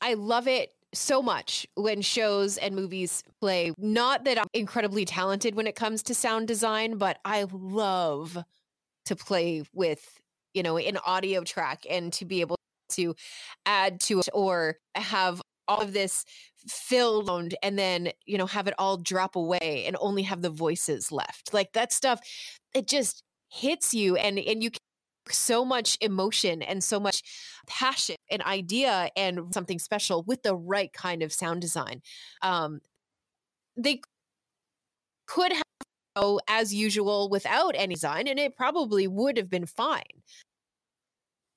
[0.00, 3.72] I love it so much when shows and movies play.
[3.78, 8.38] Not that I'm incredibly talented when it comes to sound design, but I love
[9.06, 10.20] to play with
[10.54, 12.56] you know an audio track and to be able
[12.90, 13.14] to
[13.66, 16.24] add to it or have all of this
[16.68, 21.10] filled and then you know have it all drop away and only have the voices
[21.10, 21.52] left.
[21.52, 22.20] Like that stuff
[22.74, 24.78] it just hits you and and you can
[25.30, 27.22] so much emotion and so much
[27.68, 32.02] passion and idea and something special with the right kind of sound design.
[32.42, 32.80] Um
[33.76, 34.00] they
[35.26, 35.62] could have
[36.48, 40.02] as usual without any sign, and it probably would have been fine.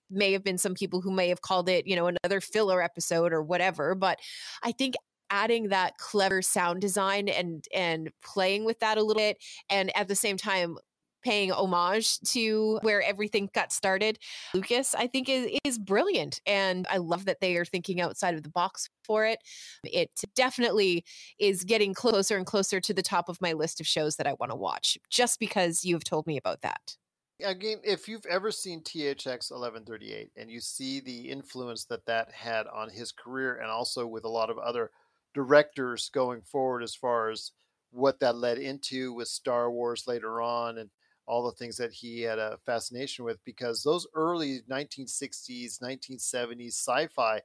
[0.10, 3.34] May have been some people who may have called it, you know, another filler episode
[3.34, 4.20] or whatever, but
[4.64, 4.96] I think
[5.32, 9.38] adding that clever sound design and and playing with that a little bit
[9.70, 10.78] and at the same time
[11.26, 14.20] paying homage to where everything got started.
[14.54, 16.40] Lucas, I think, is, is brilliant.
[16.46, 19.40] And I love that they are thinking outside of the box for it.
[19.84, 21.04] It definitely
[21.40, 24.34] is getting closer and closer to the top of my list of shows that I
[24.34, 26.96] want to watch, just because you've told me about that.
[27.44, 32.68] Again, if you've ever seen THX 1138 and you see the influence that that had
[32.68, 34.92] on his career and also with a lot of other
[35.34, 37.52] directors going forward as far as
[37.92, 40.90] what that led into with Star Wars later on and
[41.28, 47.42] all the things that he had a fascination with because those early 1960s 1970s sci-fi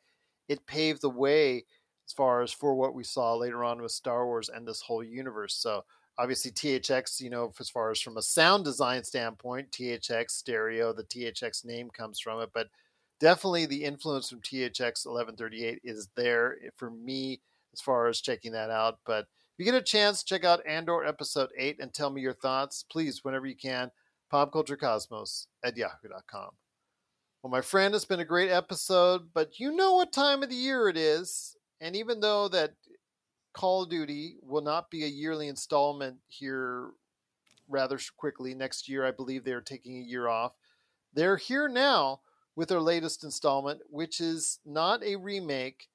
[0.49, 1.65] it paved the way
[2.07, 5.05] as far as for what we saw later on with star wars and this whole
[5.05, 5.55] universe.
[5.55, 5.85] So
[6.19, 11.05] obviously thx you know as far as from a sound design standpoint thx stereo the
[11.05, 12.69] thx name comes from it but
[13.21, 17.41] definitely the influence from thx 1138 is there eh, for me
[17.73, 19.27] as far as checking that out but
[19.61, 23.21] you get a chance, check out Andor episode 8 and tell me your thoughts, please,
[23.23, 23.91] whenever you can.
[24.33, 26.51] Popculturecosmos at yahoo.com.
[27.43, 30.55] Well, my friend, it's been a great episode, but you know what time of the
[30.55, 31.57] year it is.
[31.81, 32.73] And even though that
[33.53, 36.93] Call of Duty will not be a yearly installment here
[37.69, 40.53] rather quickly, next year I believe they're taking a year off.
[41.13, 42.21] They're here now
[42.57, 45.89] with their latest installment, which is not a remake,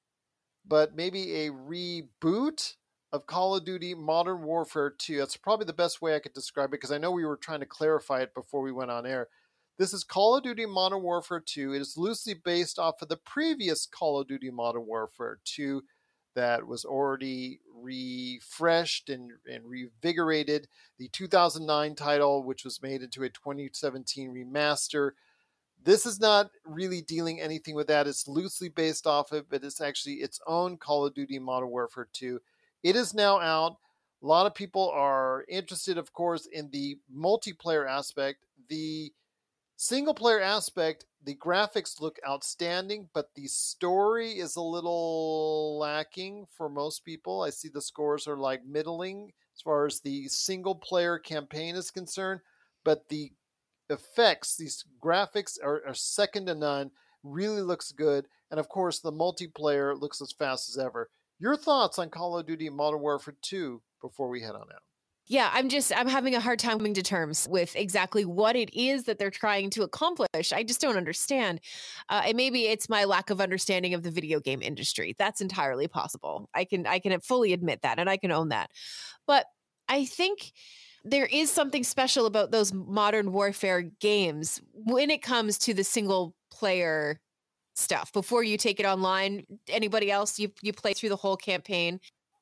[0.66, 2.74] but maybe a reboot
[3.16, 5.16] of Call of Duty Modern Warfare 2.
[5.16, 7.60] That's probably the best way I could describe it because I know we were trying
[7.60, 9.28] to clarify it before we went on air.
[9.78, 11.72] This is Call of Duty Modern Warfare 2.
[11.72, 15.82] It is loosely based off of the previous Call of Duty Modern Warfare 2
[16.34, 20.66] that was already refreshed and, and revigorated.
[20.98, 25.12] The 2009 title, which was made into a 2017 remaster.
[25.82, 28.06] This is not really dealing anything with that.
[28.06, 31.70] It's loosely based off of, it, but it's actually its own Call of Duty Modern
[31.70, 32.40] Warfare 2.
[32.86, 33.78] It is now out.
[34.22, 38.44] A lot of people are interested, of course, in the multiplayer aspect.
[38.68, 39.12] The
[39.74, 46.68] single player aspect, the graphics look outstanding, but the story is a little lacking for
[46.68, 47.42] most people.
[47.42, 51.90] I see the scores are like middling as far as the single player campaign is
[51.90, 52.40] concerned,
[52.84, 53.32] but the
[53.90, 56.92] effects, these graphics are, are second to none
[57.24, 58.28] really looks good.
[58.52, 61.10] And of course, the multiplayer looks as fast as ever.
[61.38, 64.82] Your thoughts on Call of Duty Modern Warfare 2 before we head on out?
[65.28, 68.72] Yeah, I'm just I'm having a hard time coming to terms with exactly what it
[68.72, 70.52] is that they're trying to accomplish.
[70.52, 71.60] I just don't understand.
[72.08, 75.16] Uh, and maybe it's my lack of understanding of the video game industry.
[75.18, 76.48] That's entirely possible.
[76.54, 78.70] I can I can fully admit that and I can own that.
[79.26, 79.46] But
[79.88, 80.52] I think
[81.02, 86.36] there is something special about those modern warfare games when it comes to the single
[86.52, 87.20] player
[87.76, 92.00] stuff before you take it online anybody else you you play through the whole campaign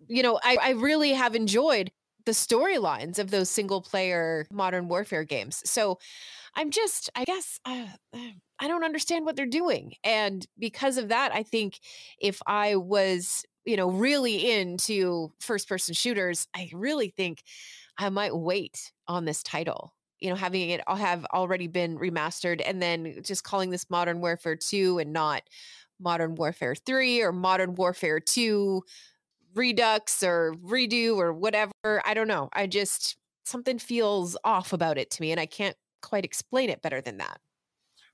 [0.09, 1.91] you know i i really have enjoyed
[2.25, 5.63] the storylines of those single player modern warfare games.
[5.65, 5.99] So
[6.55, 7.87] I'm just, I guess, uh,
[8.59, 9.95] I don't understand what they're doing.
[10.03, 11.81] And because of that, I think
[12.19, 17.43] if I was, you know, really into first person shooters, I really think
[17.99, 19.95] I might wait on this title.
[20.25, 24.23] You know, having it all have already been remastered and then just calling this Modern
[24.23, 25.43] Warfare 2 and not
[26.01, 28.83] Modern Warfare 3 or Modern Warfare 2
[29.55, 31.73] redux or redo or whatever.
[31.85, 32.49] I don't know.
[32.55, 36.81] I just something feels off about it to me and I can't quite explain it
[36.81, 37.39] better than that.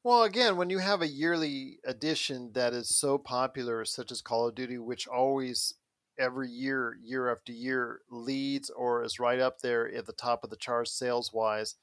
[0.03, 4.49] Well, again, when you have a yearly edition that is so popular, such as Call
[4.49, 5.75] of Duty, which always
[6.19, 10.51] every year, year after year, leads or is right up there at the top of
[10.51, 11.77] the charts sales wise,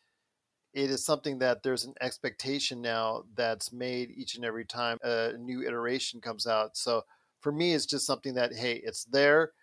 [0.78, 5.34] it is something that there's an expectation now that's made each and every time a
[5.40, 6.78] new iteration comes out.
[6.78, 7.02] So
[7.40, 9.54] for me, it's just something that, hey, it's there.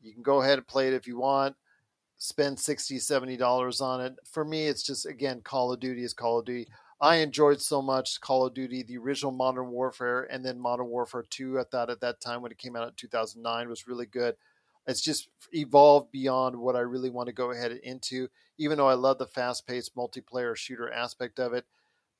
[0.00, 1.54] You can go ahead and play it if you want.
[2.16, 4.14] Spend 60 $70 on it.
[4.24, 6.66] For me, it's just, again, Call of Duty is Call of Duty.
[6.98, 11.24] I enjoyed so much Call of Duty, the original Modern Warfare, and then Modern Warfare
[11.28, 11.60] 2.
[11.60, 14.34] I thought at that time when it came out in 2009 was really good.
[14.86, 18.28] It's just evolved beyond what I really want to go ahead into,
[18.58, 21.64] even though I love the fast paced multiplayer shooter aspect of it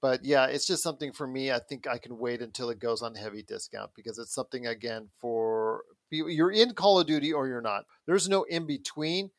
[0.05, 1.51] but yeah, it's just something for me.
[1.51, 5.09] I think I can wait until it goes on heavy discount because it's something again
[5.19, 7.87] for you're in Call of Duty or you're not.
[8.05, 9.31] There's no in between.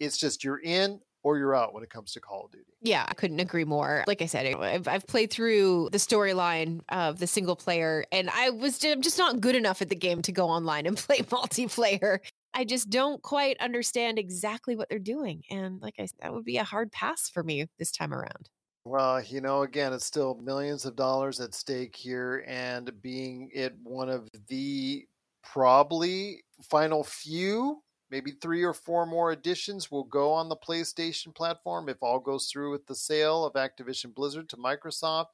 [0.00, 2.64] It's just you're in or you're out when it comes to Call of Duty.
[2.80, 4.04] Yeah, I couldn't agree more.
[4.06, 8.48] Like I said, I've, I've played through the storyline of the single player, and I
[8.48, 12.20] was just, just not good enough at the game to go online and play multiplayer.
[12.56, 16.46] I just don't quite understand exactly what they're doing, and like I said, that would
[16.46, 18.48] be a hard pass for me this time around.
[18.86, 23.74] Well, you know, again, it's still millions of dollars at stake here, and being it
[23.82, 25.06] one of the
[25.42, 31.90] probably final few, maybe three or four more editions will go on the PlayStation platform
[31.90, 35.26] if all goes through with the sale of Activision Blizzard to Microsoft.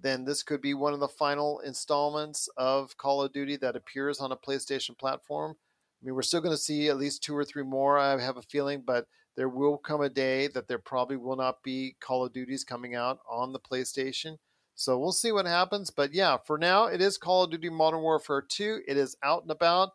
[0.00, 4.20] Then this could be one of the final installments of Call of Duty that appears
[4.20, 5.56] on a PlayStation platform.
[6.02, 8.36] I mean, we're still going to see at least two or three more, I have
[8.36, 12.24] a feeling, but there will come a day that there probably will not be Call
[12.24, 14.36] of Duties coming out on the PlayStation.
[14.74, 15.90] So we'll see what happens.
[15.90, 18.80] But yeah, for now, it is Call of Duty Modern Warfare 2.
[18.86, 19.90] It is out and about.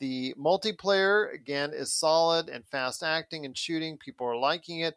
[0.00, 3.98] The multiplayer, again, is solid and fast acting and shooting.
[3.98, 4.96] People are liking it.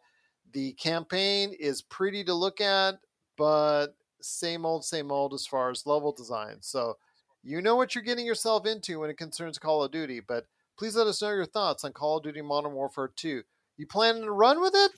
[0.52, 2.96] The campaign is pretty to look at,
[3.36, 6.56] but same old, same old as far as level design.
[6.60, 6.96] So
[7.44, 10.20] you know what you're getting yourself into when it concerns Call of Duty.
[10.20, 10.46] But
[10.78, 13.42] please let us know your thoughts on Call of Duty Modern Warfare 2.
[13.76, 14.92] You planning to run with it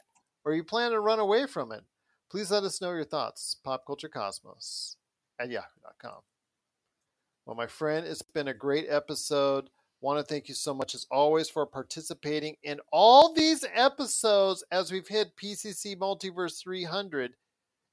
[0.45, 1.83] or you planning to run away from it?
[2.31, 3.57] Please let us know your thoughts.
[3.67, 4.97] Popculturecosmos
[5.41, 6.21] at yahoo.com.
[7.47, 9.71] Well, my friend, it's been a great episode.
[10.01, 14.93] Want to thank you so much, as always, for participating in all these episodes as
[14.93, 17.33] we've hit PCC Multiverse 300.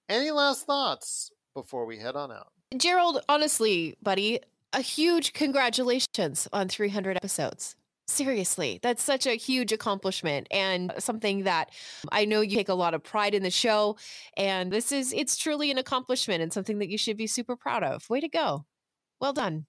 [0.10, 2.52] Any last thoughts before we head on out?
[2.78, 4.42] Gerald, honestly, buddy,
[4.76, 7.78] a huge congratulations on 300 episodes.
[8.08, 11.72] Seriously that's such a huge accomplishment and something that
[12.12, 13.98] i know you take a lot of pride in the show
[14.38, 17.84] and this is it's truly an accomplishment and something that you should be super proud
[17.84, 18.08] of.
[18.08, 18.66] Way to go.
[19.20, 19.66] Well done.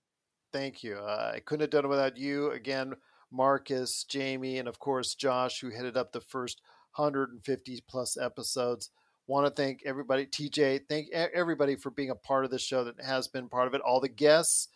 [0.53, 0.97] Thank you.
[0.97, 2.51] Uh, i couldn't have done it without you.
[2.51, 2.93] Again
[3.33, 6.61] marcus jamie and of course josh who headed up the first
[6.97, 8.91] 150 plus episodes.
[9.27, 13.01] Want to thank everybody tj thank everybody for being a part of the show that
[13.03, 13.81] has been part of it.
[13.81, 14.69] All the guests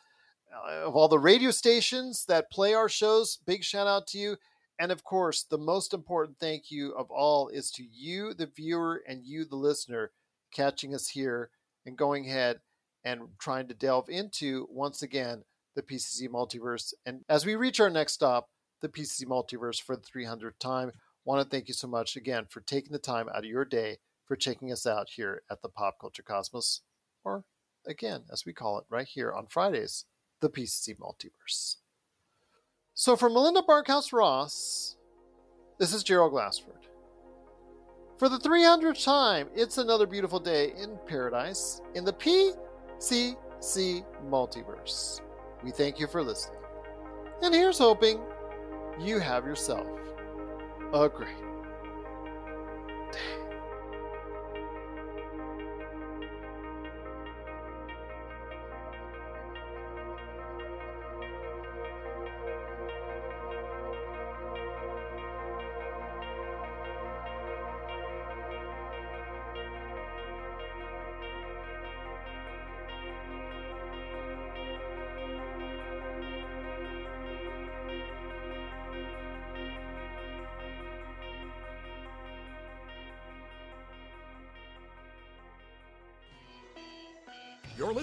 [0.53, 4.37] Uh, of all the radio stations that play our shows, big shout out to you.
[4.79, 9.03] And of course, the most important thank you of all is to you, the viewer,
[9.07, 10.11] and you, the listener,
[10.53, 11.51] catching us here
[11.87, 12.61] and going ahead
[13.05, 15.45] and trying to delve into, once again,
[15.77, 16.93] the PCC multiverse.
[17.07, 18.49] And as we reach our next stop,
[18.81, 20.93] the PCC multiverse for the 300th time,
[21.25, 23.99] want to thank you so much again for taking the time out of your day
[24.27, 26.83] for checking us out here at the Pop Culture Cosmos,
[27.25, 27.45] or
[27.87, 30.05] again, as we call it, right here on Fridays
[30.41, 31.77] the PCC multiverse.
[32.95, 34.97] So for Melinda Barkhouse Ross,
[35.79, 36.87] this is Gerald Glassford.
[38.19, 43.37] For the 300th time, it's another beautiful day in paradise in the PCC
[44.29, 45.23] multiverse.
[45.65, 46.61] We thank you for listening.
[47.43, 48.21] And here's hoping
[48.99, 49.87] you have yourself
[50.93, 51.29] a great
[53.13, 53.40] day.